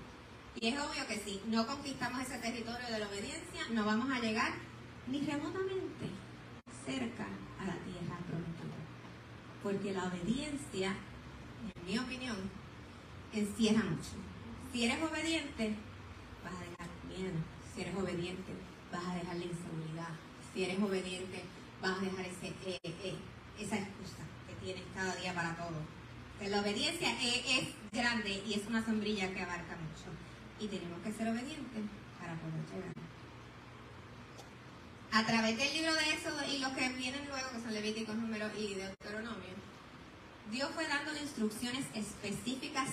[0.60, 4.20] Y es obvio que si no conquistamos ese territorio de la obediencia, no vamos a
[4.20, 4.54] llegar
[5.08, 6.10] ni remotamente
[6.86, 7.28] cerca
[7.60, 8.78] a la tierra prometida.
[9.62, 10.96] Porque la obediencia,
[11.76, 12.38] en mi opinión,
[13.34, 14.18] encierra mucho.
[14.72, 15.76] Si eres obediente,
[16.44, 17.40] vas a dejar miedo,
[17.74, 18.52] si eres obediente,
[18.92, 20.14] vas a dejar la inseguridad.
[20.54, 21.44] Si eres obediente,
[21.82, 23.16] vas a dejar ese, eh, eh,
[23.60, 25.82] esa excusa que tienes cada día para todo.
[26.50, 30.12] la obediencia es, grande y es una sombrilla que abarca mucho.
[30.60, 31.84] Y tenemos que ser obedientes
[32.20, 33.05] para poder llegar.
[35.16, 38.52] A través del libro de Éxodo y los que vienen luego, que son Levíticos, Números
[38.60, 39.56] y Deuteronomio,
[40.52, 42.90] Dios fue dando instrucciones específicas,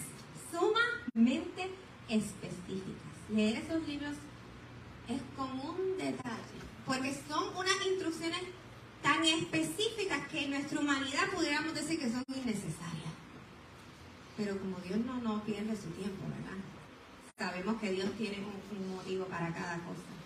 [0.52, 1.74] sumamente
[2.08, 3.10] específicas.
[3.28, 4.14] Leer esos libros
[5.08, 8.42] es como un detalle, porque son unas instrucciones
[9.02, 13.14] tan específicas que en nuestra humanidad pudiéramos decir que son innecesarias.
[14.36, 16.62] Pero como Dios no, no pierde su tiempo, ¿verdad?
[17.36, 18.36] Sabemos que Dios tiene
[18.70, 20.21] un motivo para cada cosa.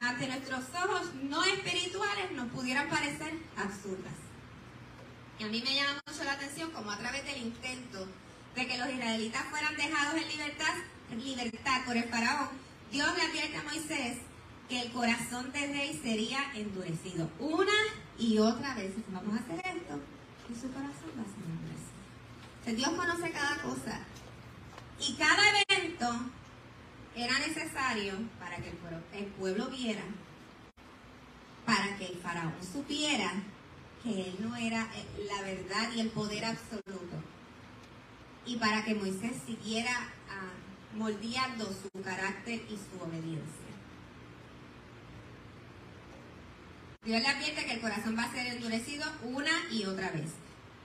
[0.00, 4.14] Ante nuestros ojos no espirituales nos pudieran parecer absurdas.
[5.38, 8.06] Y a mí me llama mucho la atención como a través del intento
[8.54, 10.74] de que los israelitas fueran dejados en libertad,
[11.16, 12.48] libertad por el faraón,
[12.90, 14.18] Dios le advierte a Moisés
[14.68, 17.72] que el corazón del rey sería endurecido una
[18.18, 18.92] y otra vez.
[19.08, 20.00] Vamos a hacer esto
[20.50, 22.76] y su corazón va a ser endurecido.
[22.76, 24.00] Dios conoce cada cosa
[25.00, 26.30] y cada evento
[27.16, 30.02] era necesario para que el pueblo, viera,
[31.66, 33.32] para que el faraón supiera
[34.02, 37.16] que él no era eh, la verdad y el poder absoluto.
[38.46, 39.92] Y para que Moisés siguiera
[40.30, 40.52] ah,
[40.94, 43.68] moldeando su carácter y su obediencia.
[47.04, 50.30] Dios le advierte que el corazón va a ser endurecido una y otra vez.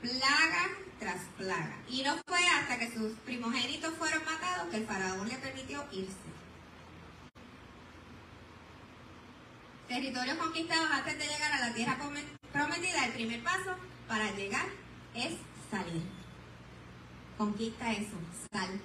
[0.01, 0.69] Plaga
[1.03, 1.77] tras plaga.
[1.89, 6.31] Y no fue hasta que sus primogénitos fueron matados que el faraón le permitió irse.
[9.87, 11.97] Territorios conquistados antes de llegar a la tierra
[12.51, 13.75] prometida, el primer paso
[14.07, 14.65] para llegar
[15.13, 15.33] es
[15.69, 16.03] salir.
[17.37, 18.17] Conquista eso,
[18.51, 18.79] sal.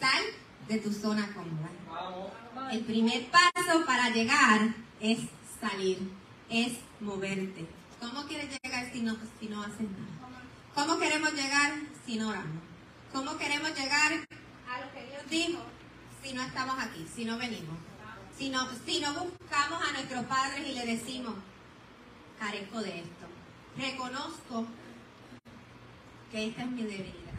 [0.00, 0.24] Sal
[0.66, 2.72] de tu zona cómoda.
[2.72, 5.20] El primer paso para llegar es
[5.60, 6.10] salir,
[6.50, 7.66] es moverte.
[8.00, 10.17] ¿Cómo quieres llegar si no, si no haces nada?
[10.78, 11.72] ¿Cómo queremos llegar
[12.06, 12.62] si no oramos?
[13.12, 15.60] ¿Cómo queremos llegar a lo que Dios dijo
[16.22, 17.76] si no estamos aquí, si no venimos?
[18.38, 21.34] Si no, si no buscamos a nuestros padres y le decimos,
[22.38, 23.26] carezco de esto.
[23.76, 24.66] Reconozco
[26.30, 27.34] que esta es mi debilidad.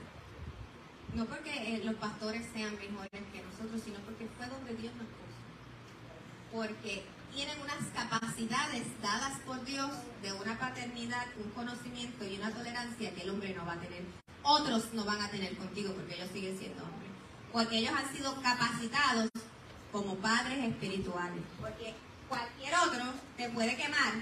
[1.13, 5.07] No porque eh, los pastores sean mejores que nosotros, sino porque fue donde Dios nos
[5.07, 5.39] puso.
[6.51, 9.89] Porque tienen unas capacidades dadas por Dios
[10.21, 14.03] de una paternidad, un conocimiento y una tolerancia que el hombre no va a tener.
[14.43, 17.11] Otros no van a tener contigo porque ellos siguen siendo hombres.
[17.51, 19.29] Porque ellos han sido capacitados
[19.91, 21.43] como padres espirituales.
[21.59, 21.93] Porque
[22.27, 24.13] cualquier otro te puede quemar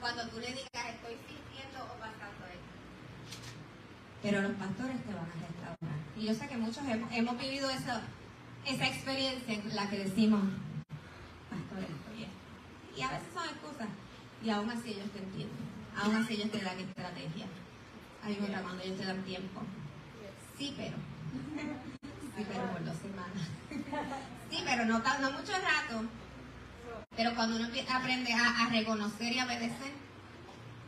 [0.00, 2.74] cuando tú le digas estoy sintiendo o pasando esto.
[4.22, 5.98] Pero los pastores te van a restaurar.
[6.16, 8.02] Y yo sé que muchos hemos, hemos vivido esa,
[8.64, 10.42] esa experiencia en la que decimos,
[11.50, 11.90] pastores,
[12.98, 13.88] y a veces son excusas.
[14.42, 15.68] Y aún así ellos te entienden.
[15.96, 17.46] Aún así ellos te dan estrategia.
[18.24, 19.62] Hay otra cuando ellos te dan tiempo.
[20.56, 20.96] Sí, pero.
[22.38, 23.48] Sí, pero por dos semanas.
[24.50, 26.04] Sí, pero no, no mucho rato.
[27.16, 29.92] Pero cuando uno aprende a, reconocer y obedecer,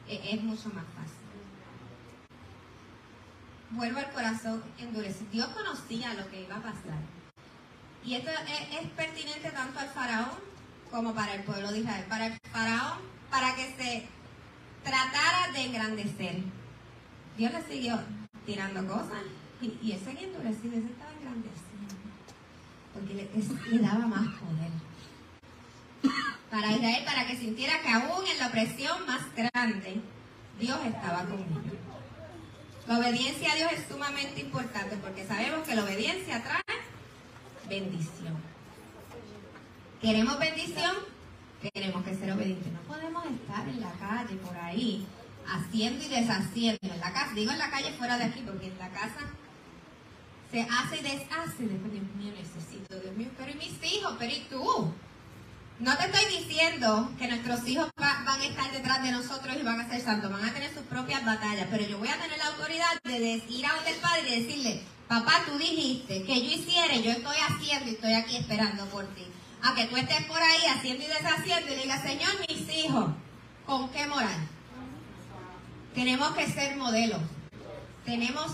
[0.09, 1.19] e, es, mucho más fácil.
[3.71, 5.31] Vuelvo al corazón endurecido.
[5.33, 7.01] Dios conocía lo que iba a pasar.
[8.05, 10.50] Y esto es pertinente tanto al faraón
[10.91, 12.99] como para el pueblo de Israel, para el faraón,
[13.31, 14.07] para que se
[14.83, 16.43] tratara de engrandecer.
[17.37, 18.01] Dios le siguió
[18.45, 19.23] tirando cosas
[19.61, 21.95] y, y él seguía él estaba engrandeciendo,
[22.93, 24.71] porque le, le daba más poder.
[26.51, 30.01] Para Israel, para que sintiera que aún en la opresión más grande,
[30.59, 31.79] Dios estaba con él.
[32.89, 36.81] La obediencia a Dios es sumamente importante porque sabemos que la obediencia trae
[37.69, 38.37] bendición.
[40.01, 40.97] ¿Queremos bendición?
[41.75, 42.73] Tenemos que ser obedientes.
[42.73, 45.07] No podemos estar en la calle por ahí
[45.47, 46.79] haciendo y deshaciendo.
[46.83, 49.29] En la casa, digo en la calle fuera de aquí, porque en la casa
[50.51, 51.65] se hace y deshace.
[51.69, 54.15] Después, Dios mío, necesito, Dios mío, pero ¿y mis hijos?
[54.19, 54.95] ¿Pero y tú?
[55.81, 59.81] No te estoy diciendo que nuestros hijos van a estar detrás de nosotros y van
[59.81, 62.47] a ser santos, van a tener sus propias batallas, pero yo voy a tener la
[62.47, 66.97] autoridad de ir a donde el Padre y decirle, papá, tú dijiste que yo hiciera,
[66.97, 69.27] yo estoy haciendo y estoy aquí esperando por ti
[69.63, 73.11] a que tú estés por ahí haciendo y deshaciendo y digas, Señor, mis hijos,
[73.67, 74.49] ¿con qué moral?
[75.95, 77.21] Tenemos que ser modelos.
[78.05, 78.53] Tenemos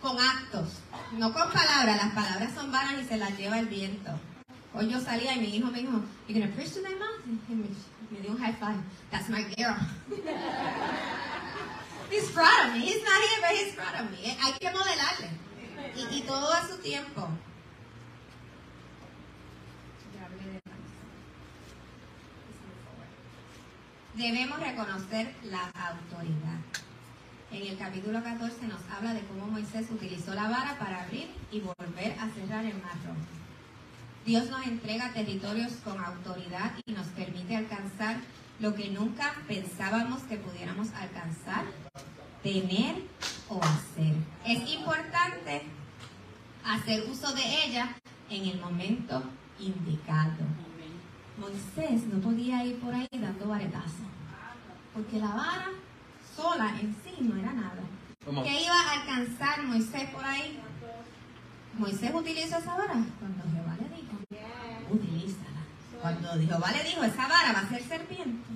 [0.00, 0.68] con actos,
[1.12, 1.96] no con palabras.
[1.96, 4.10] Las palabras son vanas y se las lleva el viento.
[4.74, 7.40] Hoy yo salía y mi hijo me dijo, ¿You gonna preach to my mom?
[7.48, 8.80] Y me, dio un high five.
[9.10, 9.76] That's my girl.
[12.10, 12.80] he's proud of me.
[12.80, 14.36] He's not here, but he's proud of me.
[14.40, 15.30] Hay que modelarle.
[15.94, 17.28] Y, y todo a su tiempo.
[24.14, 26.60] Debemos reconocer la autoridad.
[27.50, 31.60] En el capítulo 14 nos habla de cómo Moisés utilizó la vara para abrir y
[31.60, 32.92] volver a cerrar el mar.
[34.24, 38.16] Dios nos entrega territorios con autoridad y nos permite alcanzar
[38.60, 41.64] lo que nunca pensábamos que pudiéramos alcanzar,
[42.42, 43.02] tener
[43.48, 44.14] o hacer.
[44.46, 45.62] Es importante
[46.64, 47.96] hacer uso de ella
[48.30, 49.22] en el momento
[49.58, 50.44] indicado.
[51.42, 54.06] Moisés no podía ir por ahí dando varetazos,
[54.94, 55.70] porque la vara
[56.36, 57.82] sola en sí no era nada.
[58.44, 60.60] ¿Qué iba a alcanzar Moisés por ahí?
[61.76, 64.14] Moisés utilizó esa vara cuando Jehová le dijo,
[64.88, 65.62] utilízala.
[66.00, 68.52] Cuando Jehová le dijo, esa vara va a ser serpiente,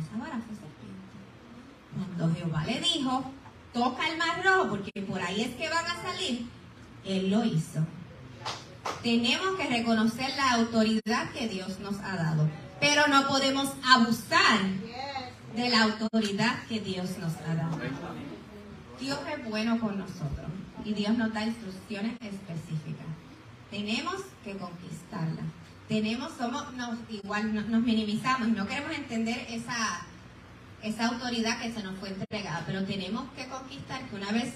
[0.00, 1.12] esa vara fue serpiente.
[1.94, 3.24] Cuando Jehová le dijo,
[3.74, 6.46] toca el mar rojo, porque por ahí es que van a salir,
[7.04, 7.84] él lo hizo.
[9.02, 12.48] Tenemos que reconocer la autoridad que Dios nos ha dado,
[12.80, 14.60] pero no podemos abusar
[15.56, 17.78] de la autoridad que Dios nos ha dado.
[19.00, 20.46] Dios es bueno con nosotros
[20.84, 23.06] y Dios nos da instrucciones específicas.
[23.70, 25.42] Tenemos que conquistarla.
[25.88, 30.06] Tenemos, somos, nos, igual nos, minimizamos no queremos entender esa,
[30.82, 34.54] esa autoridad que se nos fue entregada, pero tenemos que conquistar que una vez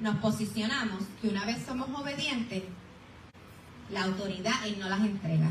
[0.00, 2.62] nos posicionamos, que una vez somos obedientes,
[3.90, 5.48] la autoridad Él no las entrega.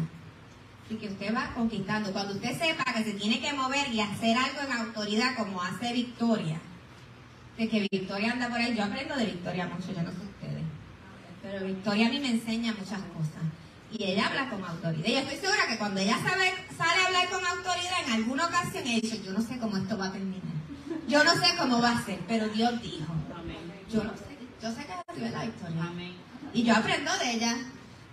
[0.89, 2.11] Y que usted va conquistando.
[2.13, 5.91] Cuando usted sepa que se tiene que mover y hacer algo en autoridad como hace
[5.91, 6.59] Victoria,
[7.57, 10.63] de que Victoria anda por ahí, yo aprendo de Victoria mucho, yo no sé ustedes,
[11.41, 13.43] pero Victoria a mí me enseña muchas cosas.
[13.91, 15.07] Y ella habla con autoridad.
[15.07, 18.47] Y yo estoy segura que cuando ella sabe, sale a hablar con autoridad, en alguna
[18.47, 20.41] ocasión ella dice, yo no sé cómo esto va a terminar.
[21.07, 23.13] Yo no sé cómo va a ser, pero Dios dijo.
[23.91, 25.91] Yo no sé, yo sé que así es la victoria.
[26.53, 27.57] Y yo aprendo de ella.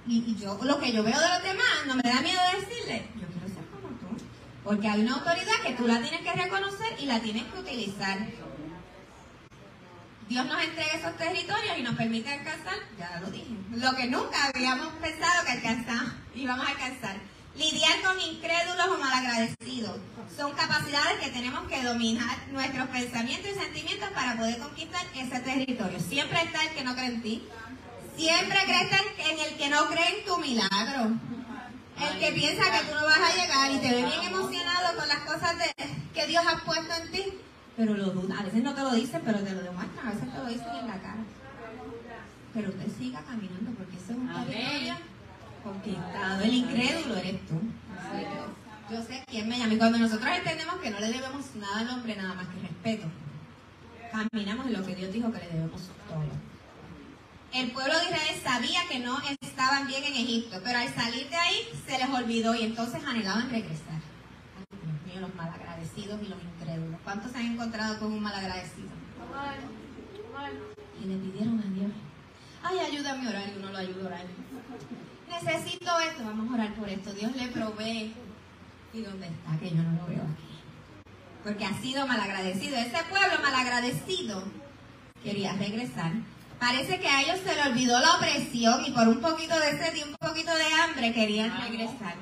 [0.07, 3.27] Y, yo, lo que yo veo de los demás, no me da miedo decirle, yo
[3.27, 4.25] quiero ser como tú.
[4.63, 8.19] Porque hay una autoridad que tú la tienes que reconocer y la tienes que utilizar.
[10.29, 14.47] Dios nos entrega esos territorios y nos permite alcanzar, ya lo dije, lo que nunca
[14.47, 17.17] habíamos pensado que alcanzamos, íbamos a alcanzar.
[17.57, 20.01] Lidiar con incrédulos o malagradecidos
[20.37, 26.01] son capacidades que tenemos que dominar nuestros pensamientos y sentimientos para poder conquistar ese territorio.
[26.01, 27.49] Siempre está el que no cree en ti.
[28.17, 31.13] Siempre crees en el que no cree en tu milagro.
[32.01, 35.09] El que piensa que tú no vas a llegar y te ve bien emocionado con
[35.09, 35.73] las cosas de,
[36.13, 37.25] que Dios ha puesto en ti,
[37.77, 38.41] pero lo duda.
[38.41, 40.07] A veces no te lo dicen, pero te lo demuestran.
[40.07, 41.25] A veces te lo dicen en la cara.
[42.53, 44.95] Pero usted siga caminando porque eso es un territorio
[45.63, 46.43] conquistado.
[46.43, 47.61] El incrédulo eres tú.
[48.91, 49.75] Yo sé quién me llama.
[49.75, 53.07] Y cuando nosotros entendemos que no le debemos nada al hombre, nada más que respeto,
[54.13, 56.54] caminamos en lo que Dios dijo que le debemos todo.
[57.55, 61.37] El pueblo de Israel sabía que no estaban bien en Egipto, pero al salir de
[61.37, 64.01] ahí se les olvidó y entonces anhelaban regresar.
[64.59, 67.01] Ay, Dios mío, los malagradecidos y los incrédulos.
[67.05, 68.89] ¿Cuántos se han encontrado con un malagradecido?
[71.01, 71.93] Y le pidieron a Dios,
[72.65, 74.27] ay, ayúdame a orar y uno lo ayuda a orar.
[75.31, 77.13] Necesito esto, vamos a orar por esto.
[77.13, 78.15] Dios le provee.
[78.93, 79.57] ¿Y dónde está?
[79.61, 80.59] Que yo no lo veo aquí.
[81.45, 82.77] Porque ha sido malagradecido.
[82.79, 84.43] Ese pueblo malagradecido
[85.23, 86.15] quería regresar.
[86.59, 89.95] Parece que a ellos se les olvidó la opresión y por un poquito de sed
[89.97, 92.15] y un poquito de hambre querían regresar.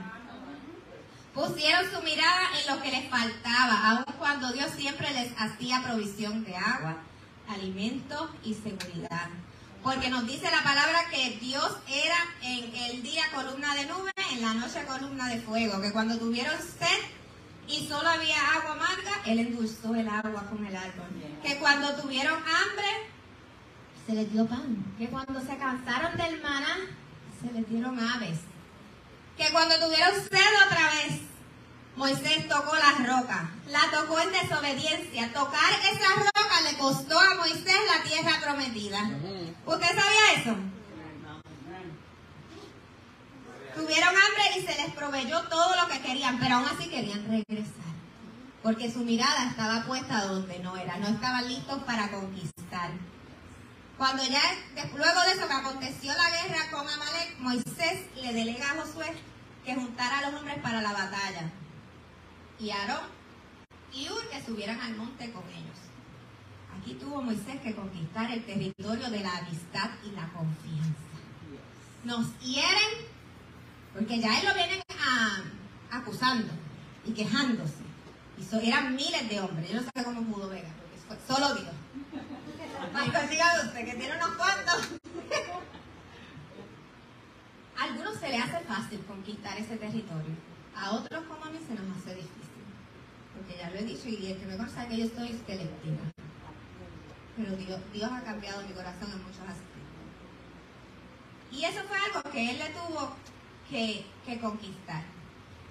[1.35, 6.45] Pusieron su mirada en lo que les faltaba, aun cuando Dios siempre les hacía provisión
[6.45, 6.97] de agua,
[7.49, 9.29] alimento y seguridad.
[9.83, 14.43] Porque nos dice la palabra que Dios era en el día columna de nube, en
[14.43, 15.81] la noche columna de fuego.
[15.81, 17.01] Que cuando tuvieron sed
[17.67, 21.07] y solo había agua amarga, Él endulzó el agua con el árbol.
[21.43, 23.12] Que cuando tuvieron hambre,
[24.07, 24.95] se les dio pan.
[24.99, 26.77] Que cuando se cansaron del maná,
[27.41, 28.39] se les dieron aves.
[29.37, 31.21] Que cuando tuvieron sed otra vez,
[31.97, 33.51] Moisés tocó la roca.
[33.69, 35.33] La tocó en desobediencia.
[35.33, 39.11] Tocar esa roca le costó a Moisés la tierra prometida.
[39.67, 40.57] ¿Usted sabía eso?
[43.75, 47.93] Tuvieron hambre y se les proveyó todo lo que querían, pero aún así querían regresar.
[48.63, 50.99] Porque su mirada estaba puesta donde no era.
[50.99, 52.91] No estaban listos para conquistar.
[54.03, 54.43] Cuando ya,
[54.97, 59.07] luego de eso que aconteció la guerra con Amalek, Moisés le delega a Josué
[59.65, 61.53] que juntara a los hombres para la batalla.
[62.59, 63.05] Y Aarón
[63.93, 65.79] y Ur que subieran al monte con ellos.
[66.77, 70.99] Aquí tuvo Moisés que conquistar el territorio de la amistad y la confianza.
[72.03, 73.07] Nos hieren,
[73.95, 75.45] porque ya él lo vienen a,
[75.97, 76.53] acusando
[77.07, 77.85] y quejándose.
[78.37, 79.71] Y eran miles de hombres.
[79.71, 80.65] Yo no sé cómo pudo ver,
[81.07, 81.82] porque solo Dios.
[82.83, 84.89] Usted que tiene unos cuantos.
[87.79, 90.35] A algunos se le hace fácil conquistar ese territorio.
[90.75, 92.65] A otros como a mí se nos hace difícil.
[93.35, 96.03] Porque ya lo he dicho y el que me conoce que yo estoy selectiva.
[97.37, 99.73] Pero Dios, Dios ha cambiado mi corazón en muchos aspectos.
[101.53, 103.15] Y eso fue algo que Él le tuvo
[103.71, 105.05] que, que conquistar.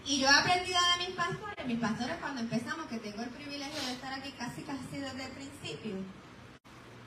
[0.05, 3.82] Y yo he aprendido de mis pastores, mis pastores cuando empezamos, que tengo el privilegio
[3.86, 5.97] de estar aquí casi casi desde el principio,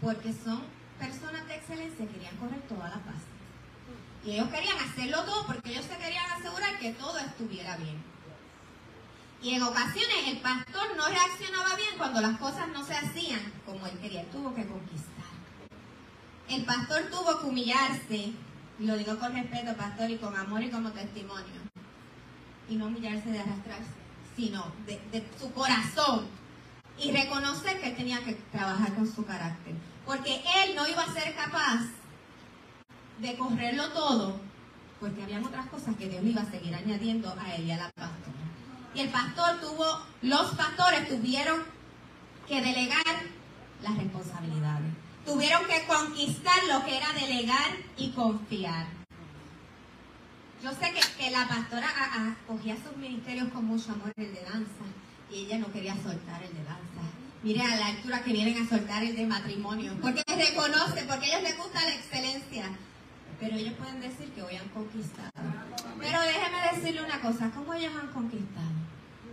[0.04, 0.62] porque son
[0.98, 3.22] personas de excelencia, querían correr toda la paz.
[4.24, 8.02] Y ellos querían hacerlo todo porque ellos se querían asegurar que todo estuviera bien.
[9.42, 13.86] Y en ocasiones el pastor no reaccionaba bien cuando las cosas no se hacían como
[13.86, 14.22] él quería.
[14.22, 15.24] Él tuvo que conquistar.
[16.48, 18.32] El pastor tuvo que humillarse,
[18.78, 21.60] y lo digo con respeto, pastor, y con amor y como testimonio.
[22.68, 23.92] Y no humillarse de arrastrarse,
[24.36, 26.26] sino de, su corazón.
[26.98, 29.74] Y reconocer que tenía que trabajar con su carácter.
[30.06, 31.80] Porque él no iba a ser capaz
[33.18, 34.40] de correrlo todo,
[35.00, 37.90] porque habían otras cosas que Dios iba a seguir añadiendo a él y a la
[37.92, 38.20] pastora.
[38.94, 39.84] Y el pastor tuvo,
[40.22, 41.62] los pastores tuvieron
[42.46, 43.04] que delegar
[43.82, 44.92] las responsabilidades.
[45.24, 48.86] Tuvieron que conquistar lo que era delegar y confiar.
[50.62, 54.34] Yo sé que, que la pastora a- a- cogía sus ministerios con mucho amor, el
[54.34, 54.84] de danza,
[55.30, 57.02] y ella no quería soltar el de danza.
[57.44, 61.28] Mire a la altura que vienen a soltar el de matrimonio, porque reconocen, porque a
[61.28, 62.64] ellos les gusta la excelencia.
[63.38, 65.30] Pero ellos pueden decir que hoy han conquistado.
[66.00, 68.72] Pero déjeme decirle una cosa, ¿cómo ellos han conquistado?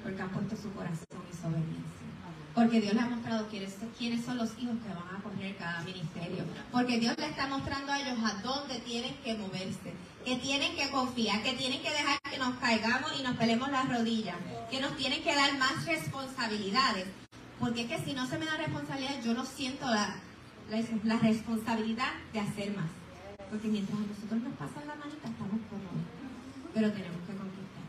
[0.03, 2.07] Porque han puesto su corazón y su obediencia.
[2.53, 5.79] Porque Dios les ha mostrado quiénes, quiénes son los hijos que van a correr cada
[5.79, 6.43] ministerio.
[6.69, 9.93] Porque Dios les está mostrando a ellos a dónde tienen que moverse,
[10.25, 13.87] que tienen que confiar, que tienen que dejar que nos caigamos y nos pelemos las
[13.87, 14.35] rodillas,
[14.69, 17.20] que nos tienen que dar más responsabilidades.
[17.61, 20.15] Porque es que si no se me da responsabilidad, yo no siento la,
[20.71, 22.89] la, la responsabilidad de hacer más.
[23.51, 26.03] Porque mientras a nosotros nos pasan la manita, estamos cómodos.
[26.73, 27.83] Pero tenemos que conquistar.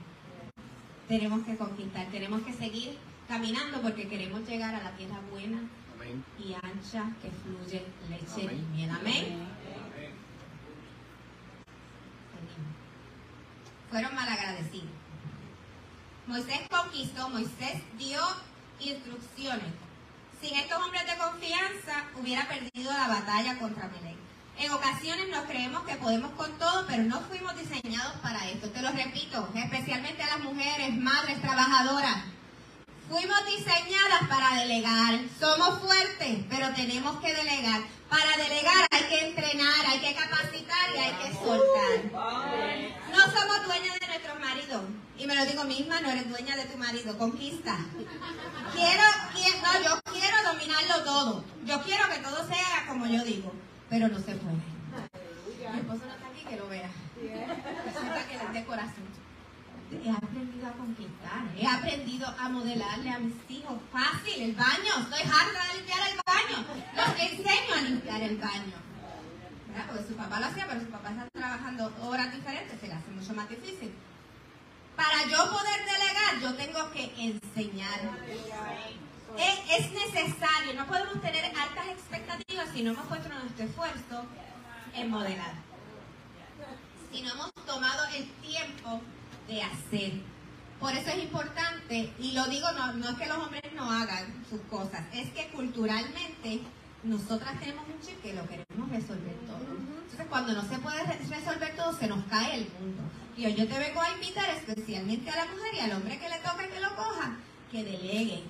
[1.09, 5.61] Tenemos que conquistar, tenemos que seguir caminando porque queremos llegar a la tierra buena
[5.95, 6.23] Amén.
[6.39, 8.66] y ancha que fluye leche Amén.
[8.73, 8.91] y miel.
[8.91, 9.25] Amén.
[12.35, 12.73] Seguimos.
[13.91, 14.91] Fueron malagradecidos.
[16.27, 18.20] Moisés conquistó, Moisés dio
[18.87, 19.72] instrucciones.
[20.41, 24.16] Sin estos hombres de confianza, hubiera perdido la batalla contra Melech.
[24.59, 28.68] En ocasiones nos creemos que podemos con todo, pero no fuimos diseñados para esto.
[28.70, 32.24] Te lo repito, especialmente a las mujeres, madres, trabajadoras.
[33.09, 35.20] Fuimos diseñadas para delegar.
[35.39, 37.83] Somos fuertes, pero tenemos que delegar.
[38.12, 42.12] Para delegar hay que entrenar, hay que capacitar y hay que soltar.
[43.10, 44.82] No somos dueñas de nuestros maridos.
[45.16, 47.16] Y me lo digo misma, no eres dueña de tu marido.
[47.16, 47.78] Conquista.
[48.74, 49.02] Quiero,
[49.32, 51.44] quiero, no, yo quiero dominarlo todo.
[51.64, 53.50] Yo quiero que todo sea como yo digo.
[53.88, 54.60] Pero no se puede.
[55.72, 56.90] Mi esposo no está aquí, que lo vea.
[57.86, 59.11] Resulta que es de corazón.
[60.01, 64.93] He aprendido a conquistar, he aprendido a modelarle a mis hijos fácil el baño.
[65.01, 66.64] Estoy harta de limpiar el baño.
[66.97, 68.76] Los enseño a limpiar el baño.
[69.88, 73.11] Porque su papá lo hacía, pero su papá está trabajando horas diferentes, se le hace
[73.11, 73.93] mucho más difícil.
[74.97, 78.01] Para yo poder delegar, yo tengo que enseñar.
[79.36, 84.26] Es, es necesario, no podemos tener altas expectativas si no hemos puesto nuestro esfuerzo
[84.95, 85.55] en modelar.
[87.11, 89.01] Si no hemos tomado el tiempo
[89.49, 90.12] de hacer.
[90.80, 94.45] Por eso es importante, y lo digo, no, no es que los hombres no hagan
[94.51, 96.61] sus cosas, es que culturalmente
[97.05, 99.59] nosotras tenemos un chip que lo queremos resolver todo.
[100.03, 103.03] Entonces, cuando no se puede re- resolver todo, se nos cae el mundo.
[103.36, 106.28] Y hoy yo te vengo a invitar especialmente a la mujer y al hombre que
[106.28, 107.36] le toque que lo coja,
[107.70, 108.43] que delegue,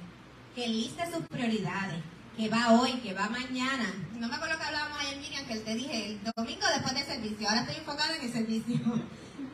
[0.55, 2.03] que liste sus prioridades,
[2.37, 3.93] que va hoy, que va mañana.
[4.19, 7.49] No me acuerdo que hablábamos ayer, Miriam, que te dije el domingo después del servicio.
[7.49, 8.79] Ahora estoy enfocada en el servicio.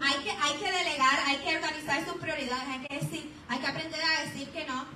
[0.01, 3.67] Hay, que, hay que delegar, hay que organizar sus prioridades, hay que decir, hay que
[3.67, 4.87] aprender a decir que no.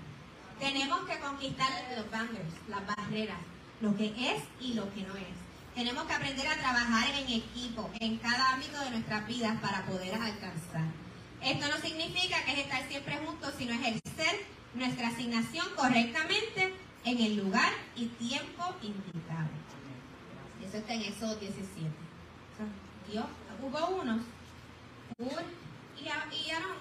[0.58, 3.38] Tenemos que conquistar los boundaries, las barreras,
[3.80, 5.42] lo que es y lo que no es.
[5.74, 10.14] Tenemos que aprender a trabajar en equipo, en cada ámbito de nuestras vidas para poder
[10.14, 10.84] alcanzar.
[11.42, 16.74] Esto no significa que es estar siempre juntos, sino ejercer nuestra asignación correctamente
[17.04, 19.48] en el lugar y tiempo indicado.
[20.66, 21.88] Eso está en Éxodo 17.
[21.88, 22.66] O sea,
[23.10, 23.26] Dios,
[23.60, 24.22] hubo unos,
[25.18, 26.76] y, A- y Aarón,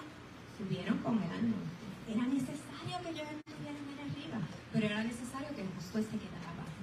[0.58, 1.84] subieron con él al monte.
[2.08, 4.38] Era necesario que ellos estuvieran ahí arriba,
[4.72, 6.80] pero era necesario que Josué se quedara abajo.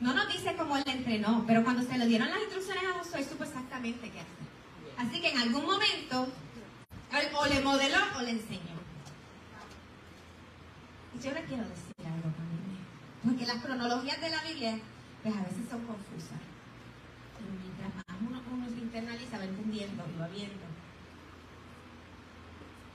[0.00, 3.24] No nos dice cómo él entrenó, pero cuando se le dieron las instrucciones a Josué,
[3.24, 4.42] supo exactamente qué hacer.
[4.98, 6.28] Así que en algún momento,
[7.38, 8.76] o le modeló o le enseñó.
[11.14, 12.78] Y yo le quiero decir algo también,
[13.22, 14.78] porque las cronologías de la Biblia,
[15.22, 16.40] pues a veces son confusas.
[17.36, 20.66] Pero mientras más uno, uno se internaliza, va entendiendo y va viendo.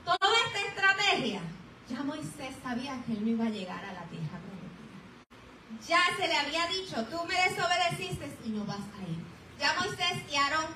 [0.04, 1.40] Toda esta estrategia,
[1.88, 4.94] ya Moisés sabía que él no iba a llegar a la tierra prometida.
[5.86, 9.18] Ya se le había dicho, tú me desobedeciste y no vas a ir.
[9.58, 10.66] Ya Moisés y Aarón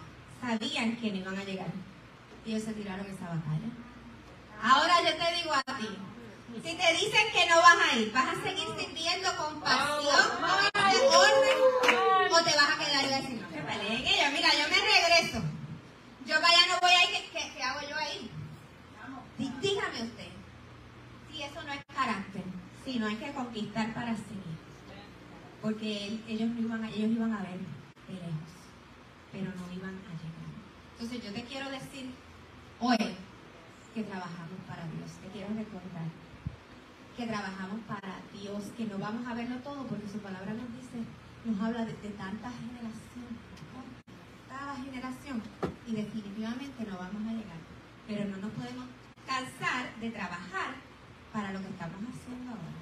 [0.41, 1.71] sabían que no iban a llegar.
[2.45, 3.71] Y ellos se tiraron esa batalla.
[4.61, 5.89] Ahora yo te digo a ti,
[6.55, 10.03] si te dicen que no vas a ir, ¿vas a seguir sirviendo con pasión,
[10.41, 10.51] con
[11.15, 11.59] orden?
[12.31, 14.33] ¿O te vas a quedar y decir, no, ellos?
[14.33, 15.43] Mira, yo me regreso.
[16.27, 18.31] Yo allá no voy a ir, ¿qué, qué- qué hago yo ahí?
[19.39, 20.29] Dí- Dígame usted,
[21.29, 22.45] si eso no es carácter,
[22.85, 24.59] si no hay que conquistar para seguir.
[25.61, 27.59] Porque ellos, no iban ellos iban a ver
[28.09, 28.51] de lejos,
[29.31, 30.51] pero no iban a llegar.
[30.93, 32.15] Entonces yo te quiero decir
[32.79, 32.97] hoy
[33.95, 35.13] que trabajamos para Dios.
[35.21, 36.11] Te quiero recordar
[37.17, 41.05] que trabajamos para Dios, que no vamos a verlo todo porque su palabra nos dice,
[41.45, 43.39] nos habla de, de tanta generación.
[44.77, 45.43] Generación,
[45.87, 47.61] y definitivamente no vamos a llegar.
[48.07, 48.87] Pero no nos podemos
[49.27, 50.75] cansar de trabajar
[51.33, 52.73] para lo que estamos haciendo ahora.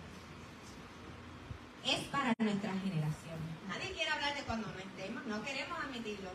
[1.85, 3.39] Es para nuestra generación.
[3.69, 6.31] Nadie quiere hablar de cuando no estemos, no queremos admitirlo.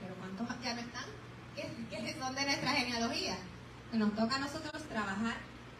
[0.00, 1.04] Pero ¿cuántos ya no están?
[1.90, 3.36] que son de nuestra genealogía.
[3.92, 5.36] Nos toca a nosotros trabajar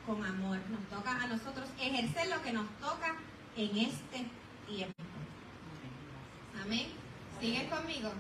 [0.07, 3.14] con amor, nos toca a nosotros ejercer lo que nos toca
[3.57, 4.26] en este
[4.66, 5.03] tiempo.
[6.62, 7.08] Amén.
[7.41, 8.11] ¿Siguen conmigo?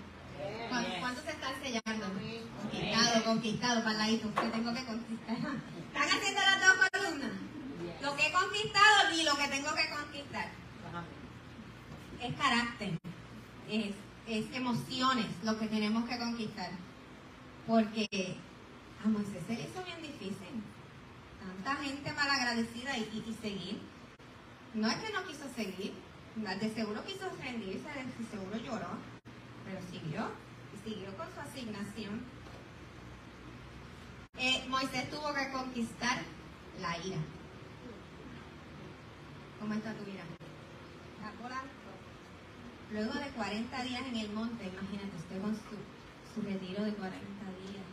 [0.68, 2.06] ¿Cuántos cuántos se están sellando?
[2.62, 4.32] Conquistado, conquistado, para ladito.
[4.34, 5.36] Que tengo que conquistar.
[5.36, 7.30] ¿Están haciendo las dos columnas?
[8.00, 10.48] Lo que he conquistado y lo que tengo que conquistar.
[12.20, 12.98] Es carácter,
[13.68, 13.94] es,
[14.26, 16.70] es emociones lo que tenemos que conquistar.
[17.66, 18.36] Porque
[19.04, 20.62] a Moisés se le hizo bien difícil.
[21.64, 23.80] Tanta gente malagradecida y, y, y seguir.
[24.74, 25.94] No es que no quiso seguir,
[26.36, 28.88] de seguro quiso rendirse, de seguro lloró,
[29.64, 30.30] pero siguió
[30.74, 32.22] y siguió con su asignación.
[34.38, 36.22] Eh, Moisés tuvo que conquistar
[36.80, 37.18] la ira.
[39.58, 40.22] ¿Cómo está tu ira?
[41.16, 41.68] ¿Está por alto?
[42.92, 45.76] Luego de 40 días en el monte, imagínate usted con su,
[46.34, 47.84] su retiro de 40 días,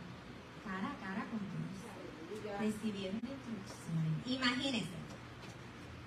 [0.64, 4.26] cara a cara con Dios, recibiendo instrucciones.
[4.26, 4.96] Imagínese.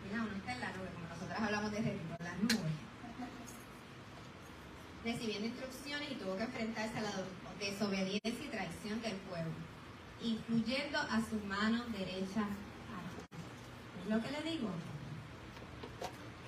[0.05, 0.98] Mira, uno está en la nube,
[1.29, 1.79] nosotras hablamos de
[2.19, 2.73] las nubes.
[5.03, 7.11] Recibiendo instrucciones y tuvo que enfrentarse a la
[7.59, 9.51] desobediencia y traición del pueblo,
[10.21, 12.47] influyendo a su mano derecha.
[14.01, 14.69] ¿Es lo que le digo?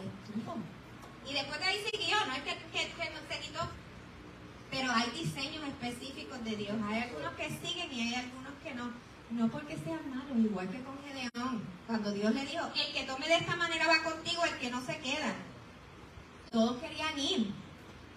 [0.01, 0.57] Estuvo.
[1.29, 3.69] Y después de ahí siguió, no es que, que, que no se quitó.
[4.71, 6.75] Pero hay diseños específicos de Dios.
[6.85, 8.91] Hay algunos que siguen y hay algunos que no.
[9.31, 11.61] No porque sean malos, igual que con Gedeón.
[11.87, 14.81] Cuando Dios le dijo, el que tome de esta manera va contigo, el que no
[14.81, 15.33] se queda.
[16.51, 17.51] Todos querían ir.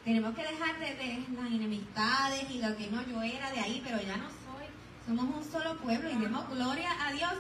[0.05, 4.03] Tenemos que dejar de, las enemistades y lo que no yo era de ahí, pero
[4.03, 4.67] ya no soy.
[5.07, 7.33] Somos un solo pueblo y demos gloria a Dios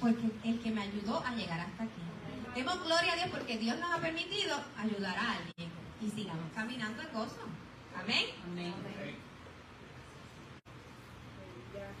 [0.00, 2.02] porque el que me ayudó a llegar hasta aquí.
[2.54, 7.02] Demos gloria a Dios porque Dios nos ha permitido ayudar a alguien y sigamos caminando
[7.02, 7.46] en gozo.
[7.94, 8.26] Amén.
[8.44, 8.74] Amén.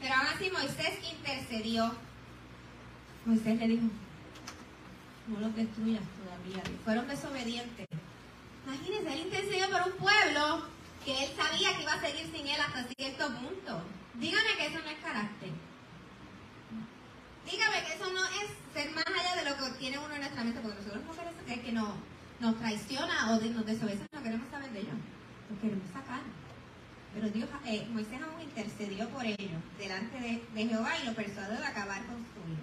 [0.00, 1.94] Pero aún así Moisés intercedió.
[3.24, 3.86] Moisés le dijo,
[5.28, 6.62] no los destruyas todavía.
[6.84, 7.86] Fueron desobedientes.
[8.66, 10.66] Imagínense, él intercedió por un pueblo
[11.04, 13.82] que él sabía que iba a seguir sin él hasta cierto punto.
[14.14, 15.50] Dígame que eso no es carácter.
[17.50, 20.42] Dígame que eso no es ser más allá de lo que tiene uno en nuestra
[20.42, 21.90] mente, porque nosotros no queremos que, que nos,
[22.40, 24.98] nos traiciona o nos desobedece, no queremos saber de ellos.
[25.50, 26.22] Los queremos sacar.
[27.16, 31.58] Pero Dios, eh, Moisés aún intercedió por ellos delante de, de, Jehová y lo persuadió
[31.58, 32.60] de acabar con su vida.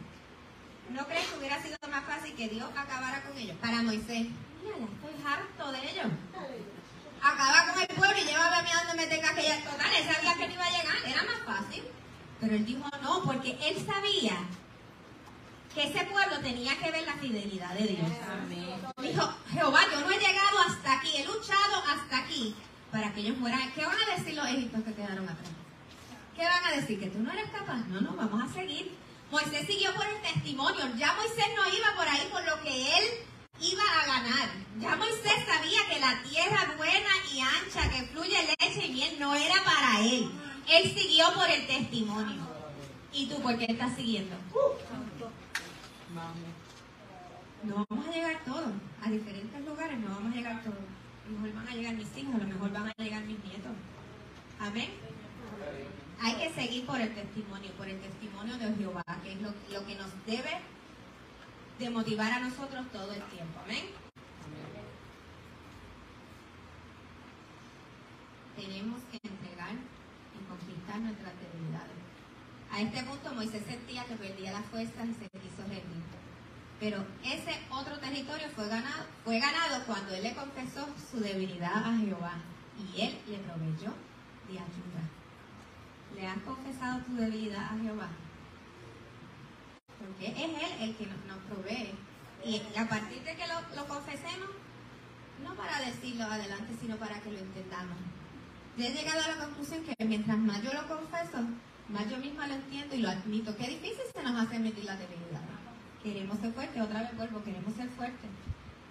[0.92, 3.58] ¿No crees que hubiera sido más fácil que Dios acabara con ellos?
[3.58, 4.28] Para Moisés,
[4.62, 6.06] mira, estoy harto de ellos.
[7.20, 9.64] Acaba con el pueblo y llévame a mí a donde me tenga que ir.
[9.64, 11.84] Total, él sabía que no iba a llegar, era más fácil.
[12.40, 14.38] Pero él dijo no, porque él sabía
[15.74, 18.12] que ese pueblo tenía que ver la fidelidad de Dios.
[18.30, 18.70] Amén.
[19.02, 22.56] Dijo, Jehová, yo no he llegado hasta aquí, he luchado hasta aquí
[22.94, 23.72] para que ellos fueran.
[23.74, 25.50] ¿Qué van a decir los egipcios que quedaron atrás?
[26.36, 27.00] ¿Qué van a decir?
[27.00, 27.88] ¿Que tú no eres capaz?
[27.88, 28.96] No, no, vamos a seguir.
[29.32, 30.96] Moisés siguió por el testimonio.
[30.96, 33.04] Ya Moisés no iba por ahí por lo que él
[33.60, 34.50] iba a ganar.
[34.80, 39.34] Ya Moisés sabía que la tierra buena y ancha que fluye leche y miel no
[39.34, 40.32] era para él.
[40.70, 42.48] Él siguió por el testimonio.
[43.12, 44.36] ¿Y tú por qué estás siguiendo?
[47.64, 48.74] No vamos a llegar todos.
[49.02, 51.03] A diferentes lugares no vamos a llegar todos.
[51.26, 53.44] A lo mejor van a llegar mis hijos, a lo mejor van a llegar mis
[53.44, 53.72] nietos.
[54.60, 54.90] Amén.
[56.22, 59.54] Hay que seguir por el testimonio, por el testimonio de Jehová, que es lo,
[59.86, 60.60] que nos debe
[61.80, 63.60] de motivar a nosotros todo el tiempo.
[63.64, 63.86] Amén.
[68.56, 72.04] Tenemos que entregar y conquistar nuestras debilidades.
[72.72, 76.03] A este punto Moisés sentía que perdía las fuerzas y se quiso rendir.
[76.84, 81.96] Pero ese otro territorio fue ganado, fue ganado cuando él le confesó su debilidad a
[81.96, 82.34] Jehová
[82.78, 83.94] y él le proveyó
[84.50, 85.04] de ayuda.
[86.14, 88.10] ¿Le has confesado tu debilidad a Jehová?
[89.98, 91.96] Porque es Él el que nos, provee.
[92.44, 94.50] Y a partir de que lo, lo, confesemos,
[95.42, 97.98] no para decirlo adelante, sino para que lo entendamos.
[98.76, 101.48] Yo he llegado a la conclusión que mientras más yo lo confeso,
[101.88, 103.56] más yo misma lo entiendo y lo admito.
[103.56, 105.53] Qué difícil se nos hace admitir la debilidad.
[106.04, 108.30] Queremos ser fuertes, otra vez vuelvo, queremos ser fuertes.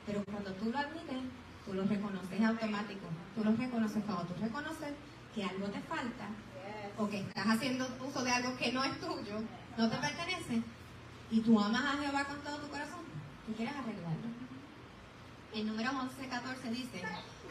[0.07, 1.23] Pero cuando tú lo admites,
[1.65, 3.07] tú lo reconoces automático.
[3.35, 4.91] Tú lo reconoces cuando tú reconoces
[5.35, 6.29] que algo te falta
[6.99, 9.41] o que estás haciendo uso de algo que no es tuyo,
[9.79, 10.63] no te pertenece,
[11.31, 13.01] y tú amas a Jehová con todo tu corazón,
[13.47, 14.29] tú quieres arreglarlo.
[15.55, 17.03] El número 11, 14 dice,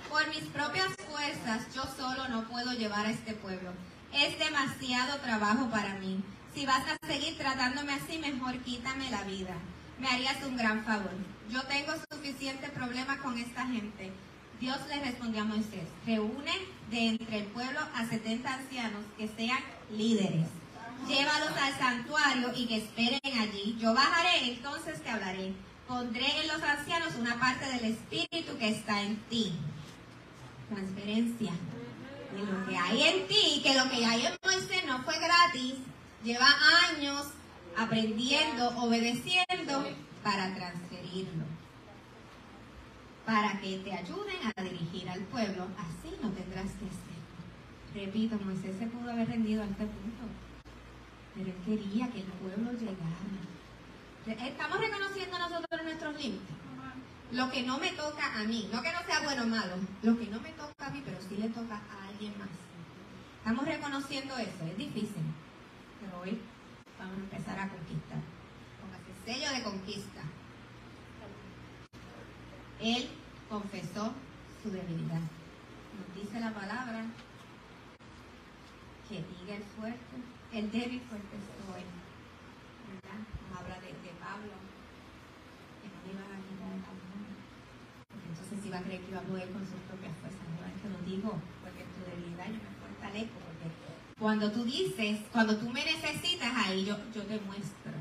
[0.10, 3.72] por mis propias fuerzas yo solo no puedo llevar a este pueblo.
[4.14, 6.24] Es demasiado trabajo para mí.
[6.54, 9.56] Si vas a seguir tratándome así, mejor quítame la vida.
[10.00, 11.12] Me harías un gran favor.
[11.50, 14.12] Yo tengo suficiente problema con esta gente.
[14.60, 16.52] Dios le respondió a Moisés, reúne
[16.92, 19.60] de entre el pueblo a 70 ancianos que sean
[19.92, 20.48] líderes.
[21.08, 23.78] Llévalos al santuario y que esperen allí.
[23.80, 25.54] Yo bajaré, entonces te hablaré.
[25.88, 29.54] Pondré en los ancianos una parte del espíritu que está en ti.
[30.70, 31.52] Transferencia.
[32.36, 35.76] De lo que hay en ti, que lo que hay en Moisés no fue gratis.
[36.24, 36.48] Lleva
[36.90, 37.28] años
[37.78, 39.88] aprendiendo, obedeciendo
[40.24, 41.62] para transferirlo
[43.26, 45.68] para que te ayuden a dirigir al pueblo.
[45.78, 48.06] Así no tendrás que ser.
[48.06, 50.24] Repito, Moisés se pudo haber rendido a este punto,
[51.36, 54.48] pero él quería que el pueblo llegara.
[54.48, 56.56] Estamos reconociendo nosotros nuestros límites.
[57.32, 60.20] Lo que no me toca a mí, no que no sea bueno o malo, lo
[60.20, 62.50] que no me toca a mí, pero sí le toca a alguien más.
[63.38, 65.24] Estamos reconociendo eso, es difícil,
[66.22, 66.38] hoy
[67.00, 68.22] vamos a empezar a conquistar.
[68.80, 70.22] Póngase sello de conquista.
[72.80, 73.10] Él
[73.50, 74.14] confesó
[74.62, 75.22] su debilidad.
[75.22, 77.06] Nos dice la palabra
[79.10, 80.16] que diga el fuerte,
[80.54, 81.84] el débil fuerte soy.
[82.88, 83.20] ¿verdad?
[83.50, 83.92] Nos habla de,
[84.22, 84.54] Pablo,
[85.82, 86.86] que no iba a quitar el
[88.30, 90.46] Entonces iba a creer que iba a poder con sus propias fuerzas.
[90.54, 93.38] No es que lo digo, porque tu debilidad yo me fortalezco.
[93.42, 97.92] Porque cuando tú dices, cuando tú me necesitas ahí, yo, yo te muestro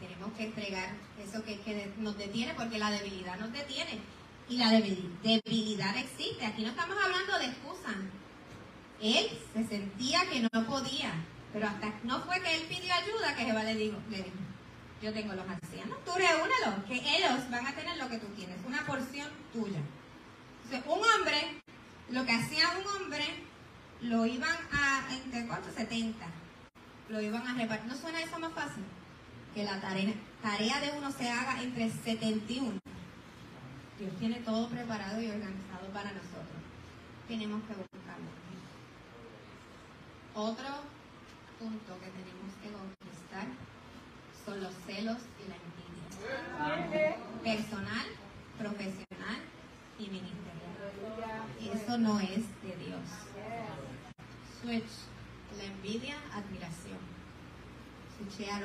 [0.00, 0.90] tenemos que entregar
[1.22, 3.98] eso que, nos detiene, porque la debilidad nos detiene.
[4.48, 6.44] Y la debilidad existe.
[6.44, 7.88] Aquí no estamos hablando de excusa.
[9.00, 11.12] Él se sentía que no podía,
[11.52, 14.36] pero hasta no fue que él pidió ayuda que Jehová le dijo, le dijo
[15.02, 18.56] yo tengo los ancianos, tú reúnelos, que ellos van a tener lo que tú tienes,
[18.64, 19.80] una porción tuya.
[20.62, 21.60] Entonces, un hombre,
[22.10, 23.24] lo que hacía un hombre,
[24.02, 25.70] lo iban a, ¿entre cuánto?
[25.72, 26.24] 70.
[27.08, 27.88] Lo iban a repartir.
[27.88, 28.84] ¿No suena eso más fácil?
[29.54, 32.78] que la tarea, tarea de uno se haga entre 71.
[33.98, 36.62] Dios tiene todo preparado y organizado para nosotros.
[37.28, 38.30] Tenemos que buscarlo.
[40.34, 40.68] Otro
[41.58, 43.46] punto que tenemos que conquistar
[44.44, 47.16] son los celos y la envidia.
[47.44, 48.06] Personal,
[48.58, 49.40] profesional
[49.98, 50.42] y ministerial.
[51.74, 53.31] Eso no es de Dios.
[54.62, 54.84] Switch,
[55.58, 57.12] la envidia, admiración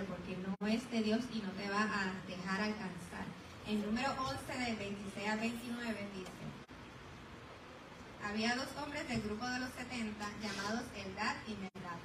[0.08, 3.26] porque no es de Dios y no te va a dejar alcanzar.
[3.68, 6.32] El número 11 del 26 al 29 dice,
[8.24, 12.00] había dos hombres del grupo de los 70 llamados Eldad y Medad,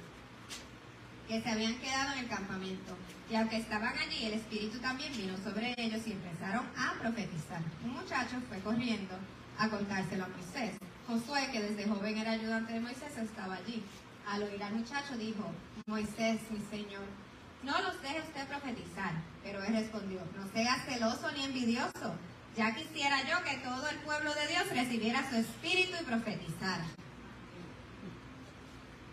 [1.27, 2.97] que se habían quedado en el campamento.
[3.29, 7.61] Y aunque estaban allí, el Espíritu también vino sobre ellos y empezaron a profetizar.
[7.83, 9.15] Un muchacho fue corriendo
[9.57, 10.77] a contárselo a Moisés.
[11.07, 13.83] Josué, que desde joven era ayudante de Moisés, estaba allí.
[14.27, 15.51] Al oír al muchacho dijo,
[15.85, 17.03] Moisés, mi Señor,
[17.63, 19.13] no los deje usted profetizar.
[19.43, 22.15] Pero él respondió, no sea celoso ni envidioso.
[22.55, 26.85] Ya quisiera yo que todo el pueblo de Dios recibiera su espíritu y profetizara.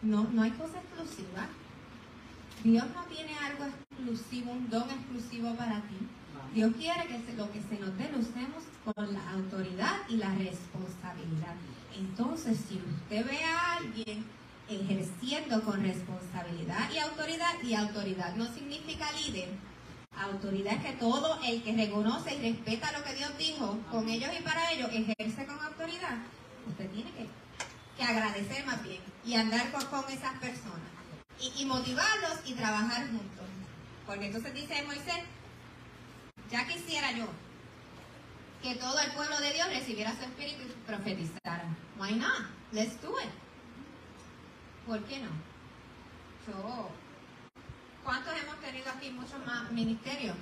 [0.03, 1.49] No, no hay cosa exclusiva.
[2.62, 5.99] Dios no tiene algo exclusivo, un don exclusivo para ti.
[6.55, 10.34] Dios quiere que lo que se nos dé lo usemos con la autoridad y la
[10.34, 11.55] responsabilidad.
[11.97, 14.24] Entonces, si usted ve a alguien
[14.68, 19.49] ejerciendo con responsabilidad y autoridad, y autoridad no significa líder.
[20.16, 24.30] Autoridad es que todo el que reconoce y respeta lo que Dios dijo con ellos
[24.38, 26.18] y para ellos ejerce con autoridad.
[26.68, 27.26] Usted tiene que,
[27.97, 30.91] que agradecer más bien y andar con, esas personas
[31.41, 33.47] y, y motivarlos y trabajar juntos.
[34.07, 35.24] Porque entonces dice Moisés,
[36.51, 37.26] ya quisiera yo
[38.63, 41.65] que todo el pueblo de Dios recibiera su espíritu y profetizara.
[41.99, 42.47] Why not?
[42.73, 43.31] Let's do it.
[44.87, 45.31] ¿Por qué no?
[46.47, 46.91] Yo,
[48.05, 50.37] ¿cuántos hemos tenido aquí muchos más ministerios?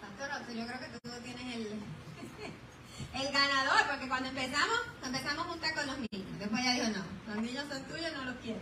[0.00, 1.66] Pastor, yo creo que tú tienes el,
[3.26, 6.38] el ganador, porque cuando empezamos, empezamos a juntar con los niños.
[6.38, 8.60] Después ella dijo, no, los niños son tuyos, no los quiero.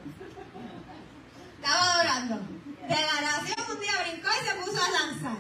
[1.57, 2.37] Estaba adorando.
[2.89, 5.39] De la nación un día brincó y se puso a danzar.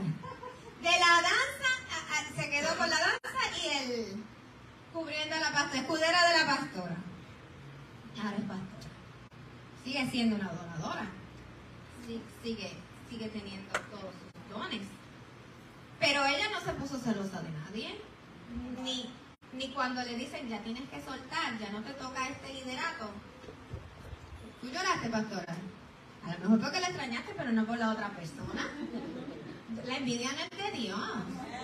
[0.82, 1.70] De la danza,
[2.36, 4.24] se quedó con la danza y el
[4.92, 6.96] cubriendo la pastora, escudera de la pastora.
[8.22, 8.80] Ahora es pastor
[9.84, 11.06] sigue siendo una adoradora,
[12.42, 12.72] sigue,
[13.08, 14.82] sigue teniendo todos sus dones.
[15.98, 18.00] Pero ella no se puso celosa de nadie,
[18.82, 19.10] ni,
[19.52, 23.10] ni cuando le dicen ya tienes que soltar, ya no te toca este liderato.
[24.60, 25.56] ¿Tú lloraste, pastora?
[26.24, 28.68] A lo mejor porque la extrañaste, pero no por la otra persona.
[29.86, 31.00] La envidia no es de Dios.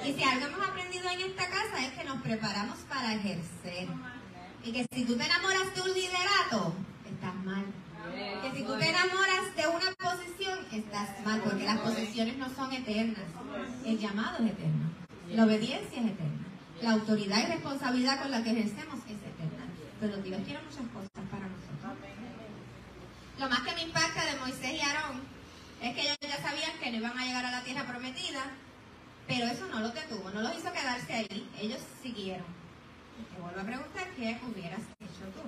[0.04, 3.88] Y si algo hemos aprendido en esta casa es que nos preparamos para ejercer.
[4.64, 7.64] Y que si tú te enamoras de un liderato, estás mal.
[8.42, 12.72] Que si tú te enamoras de una posición, estás mal, porque las posiciones no son
[12.72, 13.24] eternas.
[13.84, 14.90] El llamado es eterno.
[15.28, 16.46] La obediencia es eterna.
[16.80, 19.66] La autoridad y responsabilidad con la que ejercemos es eterna.
[20.00, 22.08] Pero Dios tiene muchas cosas para nosotros.
[23.38, 25.35] Lo más que me impacta de Moisés y Aarón
[25.82, 28.44] es que ellos ya sabían que no iban a llegar a la tierra prometida,
[29.26, 31.50] pero eso no los detuvo, no los hizo quedarse ahí.
[31.60, 32.46] Ellos siguieron.
[33.34, 35.42] Te vuelvo a preguntar, ¿qué hubieras hecho tú?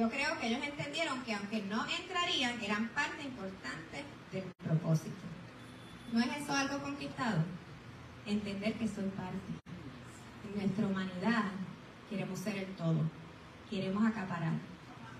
[0.00, 5.24] Yo creo que ellos entendieron que aunque no entrarían, eran parte importante del propósito.
[6.12, 7.44] ¿No es eso algo conquistado?
[8.26, 9.38] Entender que soy parte.
[10.48, 11.44] En nuestra humanidad
[12.10, 13.00] queremos ser el todo,
[13.70, 14.52] queremos acaparar,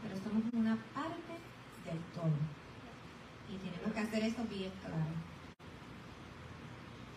[0.03, 1.35] pero somos una parte
[1.85, 2.64] del todo.
[3.55, 5.25] Y tenemos que hacer eso bien claro.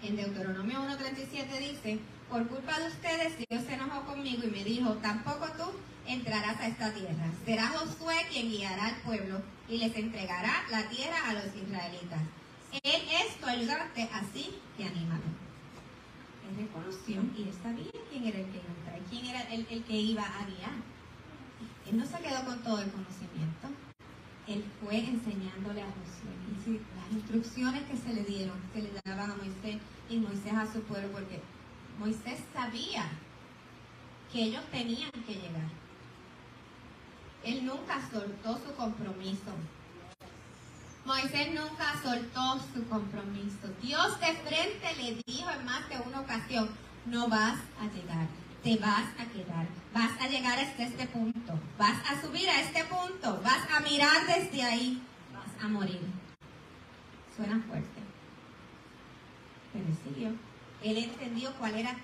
[0.03, 4.93] En Deuteronomio 1.37 dice, por culpa de ustedes Dios se enojó conmigo y me dijo,
[4.95, 5.71] tampoco tú
[6.05, 7.31] entrarás a esta tierra.
[7.45, 12.21] Será Josué quien guiará al pueblo y les entregará la tierra a los israelitas.
[12.71, 15.23] En esto ayudarte así que anímalo.
[16.47, 19.83] Él reconoció y él sabía quién era el que iba a quién era el, el
[19.83, 20.75] que iba a guiar.
[21.89, 23.86] Él no se quedó con todo el conocimiento.
[24.47, 26.31] Él fue enseñándole a Josué
[26.65, 29.77] y las instrucciones que se le dieron, que le daban a Moisés
[30.09, 31.41] y Moisés a su pueblo, porque
[31.99, 33.05] Moisés sabía
[34.31, 35.69] que ellos tenían que llegar.
[37.43, 39.51] Él nunca soltó su compromiso.
[41.05, 43.67] Moisés nunca soltó su compromiso.
[43.81, 46.69] Dios de frente le dijo en más de una ocasión,
[47.05, 48.27] no vas a llegar,
[48.63, 52.83] te vas a quedar, vas a llegar hasta este punto, vas a subir a este
[52.85, 55.01] punto, vas a mirar desde ahí,
[55.33, 56.01] vas a morir.
[57.35, 58.01] Suena fuerte,
[59.73, 60.31] pero siguió.
[60.83, 61.95] Él entendió cuál era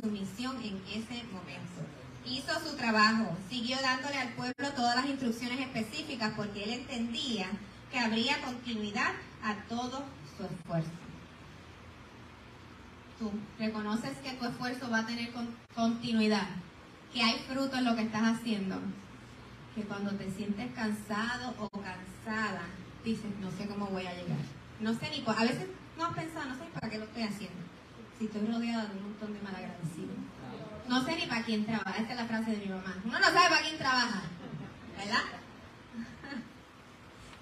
[0.00, 1.82] su misión en ese momento
[2.24, 7.50] hizo su trabajo, siguió dándole al pueblo todas las instrucciones específicas porque él entendía
[7.90, 10.04] que habría continuidad a todo
[10.36, 11.01] su esfuerzo.
[13.58, 15.30] Reconoces que tu esfuerzo va a tener
[15.74, 16.48] continuidad,
[17.12, 18.76] que hay fruto en lo que estás haciendo,
[19.74, 22.66] que cuando te sientes cansado o cansada,
[23.04, 24.38] dices, no sé cómo voy a llegar.
[24.80, 25.66] No sé ni, a veces
[25.96, 27.62] no has pensado, no sé para qué lo estoy haciendo.
[28.18, 30.16] Si estoy rodeada de un montón de malagradecidos
[30.88, 31.98] no sé ni para quién trabaja.
[31.98, 32.94] Esta es la frase de mi mamá.
[33.04, 34.22] Uno no sabe para quién trabaja.
[34.98, 35.24] ¿Verdad?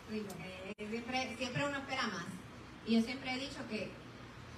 [0.91, 2.27] siempre, siempre uno espera más.
[2.87, 3.91] Y yo siempre he dicho que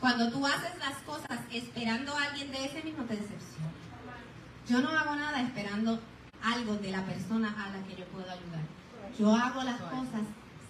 [0.03, 3.71] cuando tú haces las cosas esperando a alguien de ese mismo, te decepciona.
[4.69, 6.01] Yo no hago nada esperando
[6.43, 8.65] algo de la persona a la que yo puedo ayudar.
[9.17, 10.23] Yo hago las cosas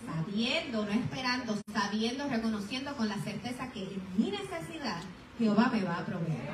[0.05, 5.01] sabiendo, no esperando, sabiendo, reconociendo con la certeza que en mi necesidad
[5.39, 6.51] Jehová me va a proveer.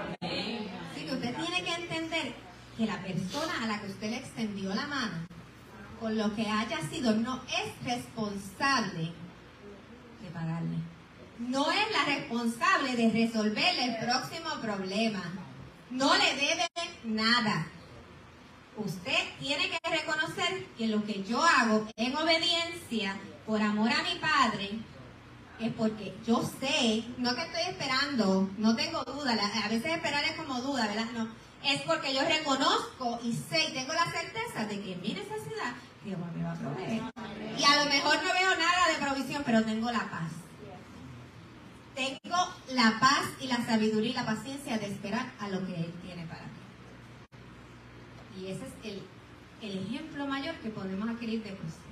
[0.92, 2.32] Así que usted tiene que entender
[2.76, 5.26] que la persona a la que usted le extendió la mano,
[5.98, 9.10] con lo que haya sido, no es responsable
[10.22, 10.76] de pagarle.
[11.38, 15.22] No es la responsable de resolverle el próximo problema.
[15.90, 16.68] No le debe
[17.04, 17.66] nada.
[18.76, 23.16] Usted tiene que reconocer que lo que yo hago en obediencia
[23.46, 24.78] por amor a mi Padre
[25.60, 30.36] es porque yo sé, no que estoy esperando, no tengo duda, a veces esperar es
[30.36, 31.06] como duda, ¿verdad?
[31.14, 31.28] No,
[31.64, 35.74] es porque yo reconozco y sé y tengo la certeza de que mi necesidad
[36.04, 37.02] Dios me va a proveer.
[37.58, 40.37] Y a lo mejor no veo nada de provisión, pero tengo la paz.
[41.98, 42.36] Tengo
[42.70, 46.24] la paz y la sabiduría y la paciencia de esperar a lo que Él tiene
[46.26, 48.40] para mí.
[48.40, 49.02] Y ese es el,
[49.60, 51.82] el ejemplo mayor que podemos adquirir de Moisés.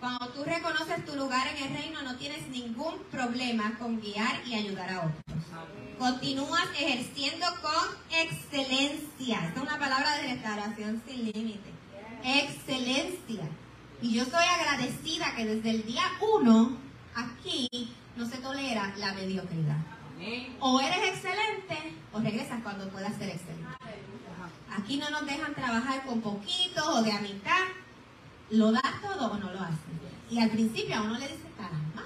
[0.00, 4.54] Cuando tú reconoces tu lugar en el reino, no tienes ningún problema con guiar y
[4.54, 5.44] ayudar a otros.
[5.98, 9.44] Continúas ejerciendo con excelencia.
[9.44, 11.70] Esta es una palabra de restauración sin límite.
[12.24, 13.46] Excelencia.
[14.00, 16.78] Y yo soy agradecida que desde el día uno
[17.14, 17.68] aquí
[18.20, 19.78] no se tolera la mediocridad.
[20.60, 23.66] O eres excelente o regresas cuando puedas ser excelente.
[24.76, 27.64] Aquí no nos dejan trabajar con poquito o de a mitad.
[28.50, 29.78] ¿Lo das todo o no lo haces?
[30.30, 32.04] Y al principio a uno le dice, caramba,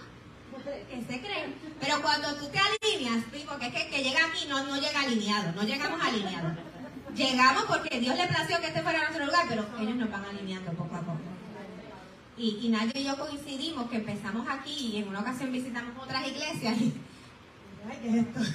[0.89, 1.55] ¿qué se cree?
[1.81, 5.53] Pero cuando tú te alineas, porque es que, que llega aquí no, no llega alineado,
[5.53, 6.53] no llegamos alineados.
[7.15, 10.73] Llegamos porque Dios le plació que este fuera nuestro lugar, pero ellos nos van alineando
[10.73, 11.04] poco a poco.
[12.37, 16.27] Y, y Nadia y yo coincidimos que empezamos aquí y en una ocasión visitamos otras
[16.27, 16.95] iglesias y...
[17.91, 18.41] Ay, ¿qué es esto?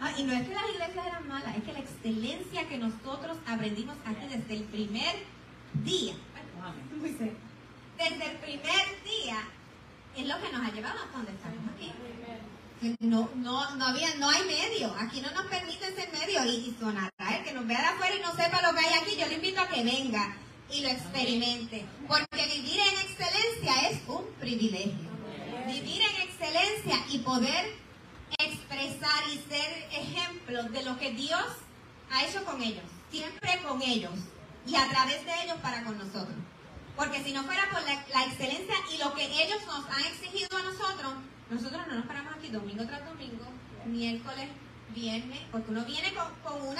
[0.00, 3.36] Ah, y no es que las iglesias eran malas, es que la excelencia que nosotros
[3.46, 5.14] aprendimos aquí desde el primer
[5.84, 6.14] día
[7.98, 9.38] desde el primer día
[10.16, 11.92] es lo que nos ha llevado hasta donde estamos aquí.
[13.00, 14.92] No, no, no, había, no hay medio.
[14.98, 17.10] Aquí no nos permiten ser medio y, y sonará.
[17.18, 19.34] El que nos vea de afuera y no sepa lo que hay aquí, yo le
[19.34, 20.36] invito a que venga
[20.72, 21.84] y lo experimente.
[22.08, 25.12] Porque vivir en excelencia es un privilegio.
[25.66, 27.76] Vivir en excelencia y poder
[28.38, 31.44] expresar y ser ejemplos de lo que Dios
[32.10, 34.12] ha hecho con ellos, siempre con ellos
[34.66, 36.36] y a través de ellos para con nosotros.
[36.96, 40.56] Porque si no fuera por la, la excelencia y lo que ellos nos han exigido
[40.56, 41.14] a nosotros,
[41.50, 43.44] nosotros no nos paramos aquí domingo tras domingo,
[43.86, 44.48] miércoles,
[44.94, 46.76] viernes, porque uno viene con, con un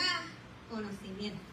[0.70, 1.51] conocimiento.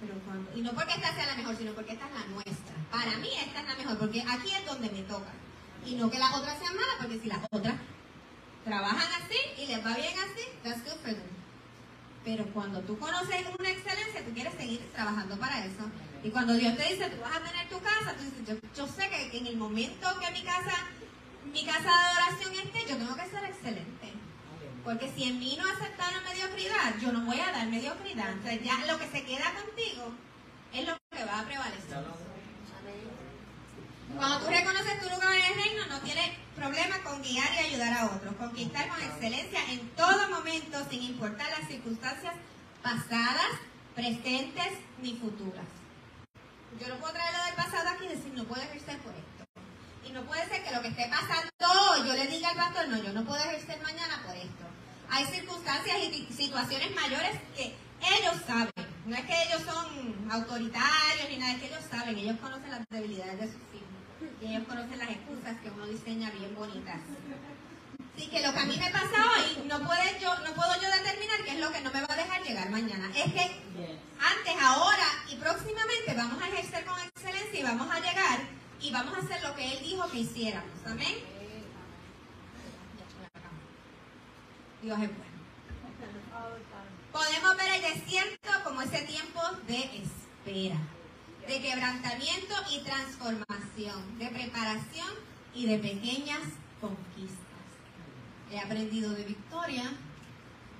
[0.00, 2.74] Pero cuando, y no porque esta sea la mejor, sino porque esta es la nuestra.
[2.90, 5.32] Para mí esta es la mejor, porque aquí es donde me toca.
[5.86, 7.74] Y no que las otras sean malas, porque si las otras
[8.64, 11.16] trabajan así y les va bien así, that's good.
[12.24, 15.84] Pero cuando tú conoces una excelencia, tú quieres seguir trabajando para eso.
[16.22, 18.86] Y cuando Dios te dice, tú vas a tener tu casa, tú dices, yo, yo
[18.90, 20.72] sé que en el momento que mi casa,
[21.52, 24.23] mi casa de adoración esté, yo tengo que ser excelente.
[24.84, 28.30] Porque si en mí no aceptaron mediocridad, yo no voy a dar mediocridad.
[28.32, 30.12] Entonces ya lo que se queda contigo
[30.72, 32.04] es lo que va a prevalecer.
[34.14, 37.92] Cuando tú reconoces tu lugar en el reino, no tienes problema con guiar y ayudar
[37.94, 38.34] a otros.
[38.36, 42.34] Conquistar con excelencia en todo momento, sin importar las circunstancias
[42.82, 43.50] pasadas,
[43.94, 45.64] presentes ni futuras.
[46.78, 49.44] Yo no puedo traer lo del pasado aquí y decir, no puedo ejercer por esto.
[50.06, 51.50] Y no puede ser que lo que esté pasando
[52.06, 54.73] yo le diga al pastor, no, yo no puedo ejercer mañana por esto.
[55.10, 58.72] Hay circunstancias y situaciones mayores que ellos saben.
[59.06, 62.88] No es que ellos son autoritarios ni nada, es que ellos saben, ellos conocen las
[62.88, 63.84] debilidades de sus hijos.
[64.40, 67.00] Y ellos conocen las excusas que uno diseña bien bonitas.
[68.16, 70.88] Así que lo que a mí me pasa hoy, no, puede yo, no puedo yo
[70.88, 73.10] determinar qué es lo que no me va a dejar llegar mañana.
[73.14, 73.42] Es que
[74.20, 78.38] antes, ahora y próximamente vamos a ejercer con excelencia y vamos a llegar
[78.80, 80.70] y vamos a hacer lo que Él dijo que hiciéramos.
[80.86, 81.33] Amén.
[84.84, 85.32] Dios es bueno.
[87.10, 90.76] Podemos ver el desierto como ese tiempo de espera
[91.48, 95.08] de quebrantamiento y transformación, de preparación
[95.54, 96.40] y de pequeñas
[96.82, 97.64] conquistas.
[98.52, 99.84] He aprendido de Victoria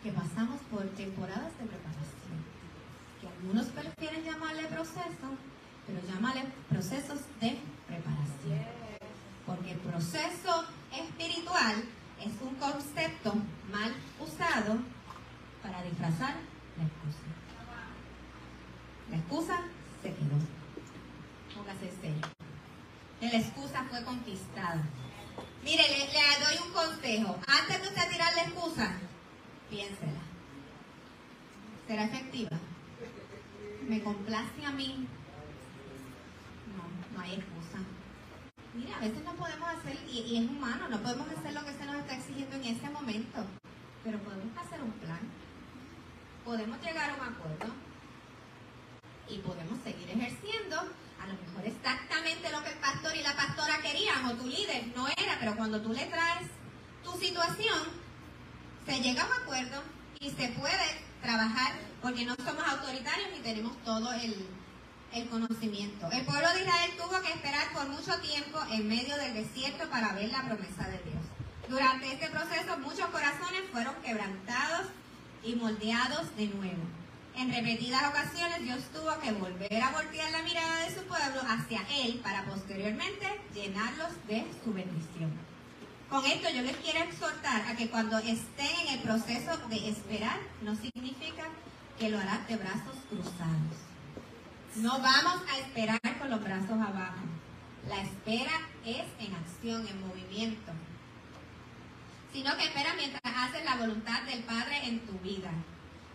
[0.03, 2.45] que pasamos por temporadas de preparación,
[3.23, 5.29] que algunos prefieren llamarle proceso,
[5.87, 8.67] pero llamarle procesos de preparación.
[9.47, 11.85] Porque el proceso espiritual
[12.21, 13.35] es un concepto
[13.71, 14.79] mal usado
[15.63, 16.35] para disfrazar
[16.77, 17.35] la excusa.
[19.11, 19.61] La excusa
[20.03, 20.39] se quedó.
[21.55, 22.27] Póngase serio.
[23.21, 24.83] La excusa fue conquistada.
[25.63, 27.39] Mire, le, le, doy un consejo.
[27.47, 28.93] Antes de usted tirar la excusa,
[29.71, 30.21] piénsela.
[31.87, 32.59] ¿Será efectiva?
[33.89, 35.07] ¿Me complace a mí?
[36.77, 37.54] No, no hay excusa.
[38.75, 41.85] Mira, a veces no podemos hacer, y, es humano, no podemos hacer lo que se
[41.85, 43.47] nos está exigiendo en ese momento,
[44.03, 45.21] pero podemos hacer un plan.
[46.45, 47.73] Podemos llegar a un acuerdo.
[49.29, 50.77] Y podemos seguir ejerciendo.
[50.77, 54.89] A lo mejor exactamente lo que el pastor y la pastora querían o tu líder
[54.95, 56.51] no era, pero cuando tú le traes
[57.05, 57.79] tu situación,
[58.85, 59.83] se llega a un acuerdo
[60.19, 61.73] y se puede trabajar
[62.03, 64.47] porque no somos autoritarios ni tenemos todo el,
[65.15, 66.11] el conocimiento.
[66.11, 70.13] El pueblo de Israel tuvo que esperar por mucho tiempo en medio del desierto para
[70.13, 71.23] ver la promesa de Dios.
[71.69, 74.89] Durante este proceso muchos corazones fueron quebrantados
[75.45, 76.83] y moldeados de nuevo.
[77.37, 81.87] En repetidas ocasiones Dios tuvo que volver a voltear la mirada de su pueblo hacia
[82.03, 85.33] Él para posteriormente llenarlos de su bendición.
[86.11, 90.39] Con esto yo les quiero exhortar a que cuando estén en el proceso de esperar,
[90.63, 91.45] no significa
[91.99, 93.94] que lo harán de brazos cruzados.
[94.77, 97.23] No vamos a esperar con los brazos abajo.
[97.89, 98.51] La espera
[98.85, 100.73] es en acción, en movimiento.
[102.33, 105.53] Sino que espera mientras haces la voluntad del Padre en tu vida.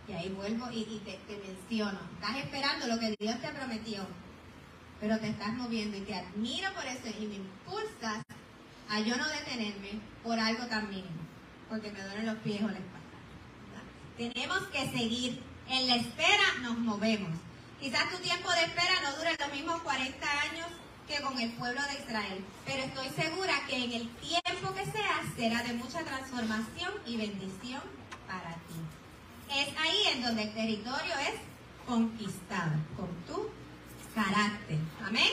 [0.06, 1.98] Y ahí vuelvo y, te, menciono.
[2.14, 4.06] Estás esperando lo que Dios te prometió,
[5.00, 8.22] pero te estás moviendo y te admiro por eso y me impulsas
[8.90, 11.22] a yo no detenerme por algo tan mínimo,
[11.70, 13.00] porque me duelen los pies o la espalda.
[14.18, 15.42] Tenemos que seguir.
[15.66, 17.30] En la espera nos movemos.
[17.80, 20.66] Quizás tu tiempo de espera no dure los mismos 40 años
[21.08, 25.22] que con el pueblo de Israel, pero estoy segura que en el tiempo que sea
[25.36, 27.82] será de mucha transformación y bendición
[28.26, 29.00] para ti
[29.54, 31.40] es ahí en donde el territorio es
[31.86, 33.50] conquistado con tu
[34.14, 34.78] carácter.
[35.04, 35.30] Amén.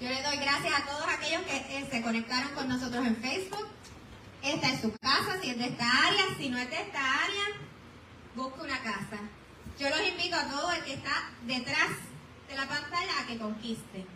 [0.00, 3.68] Yo le doy gracias a todos aquellos que eh, se conectaron con nosotros en Facebook.
[4.42, 7.44] Esta es su casa, si es de esta área, si no es de esta área,
[8.34, 9.20] busque una casa.
[9.82, 11.90] Yo los invito a todo el que está detrás
[12.48, 14.06] de la pantalla a que conquiste.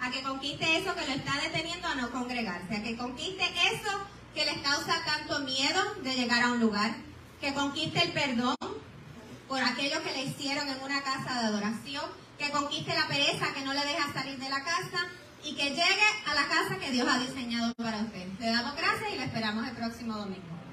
[0.00, 2.74] A que conquiste eso que lo está deteniendo a no congregarse.
[2.74, 4.04] A que conquiste eso
[4.34, 6.92] que les causa tanto miedo de llegar a un lugar
[7.40, 8.56] que conquiste el perdón
[9.46, 12.02] por aquello que le hicieron en una casa de adoración,
[12.36, 15.06] que conquiste la pereza que no le deja salir de la casa,
[15.44, 18.26] y que llegue a la casa que Dios ha diseñado para usted.
[18.40, 20.65] Le damos gracias y le esperamos el próximo domingo.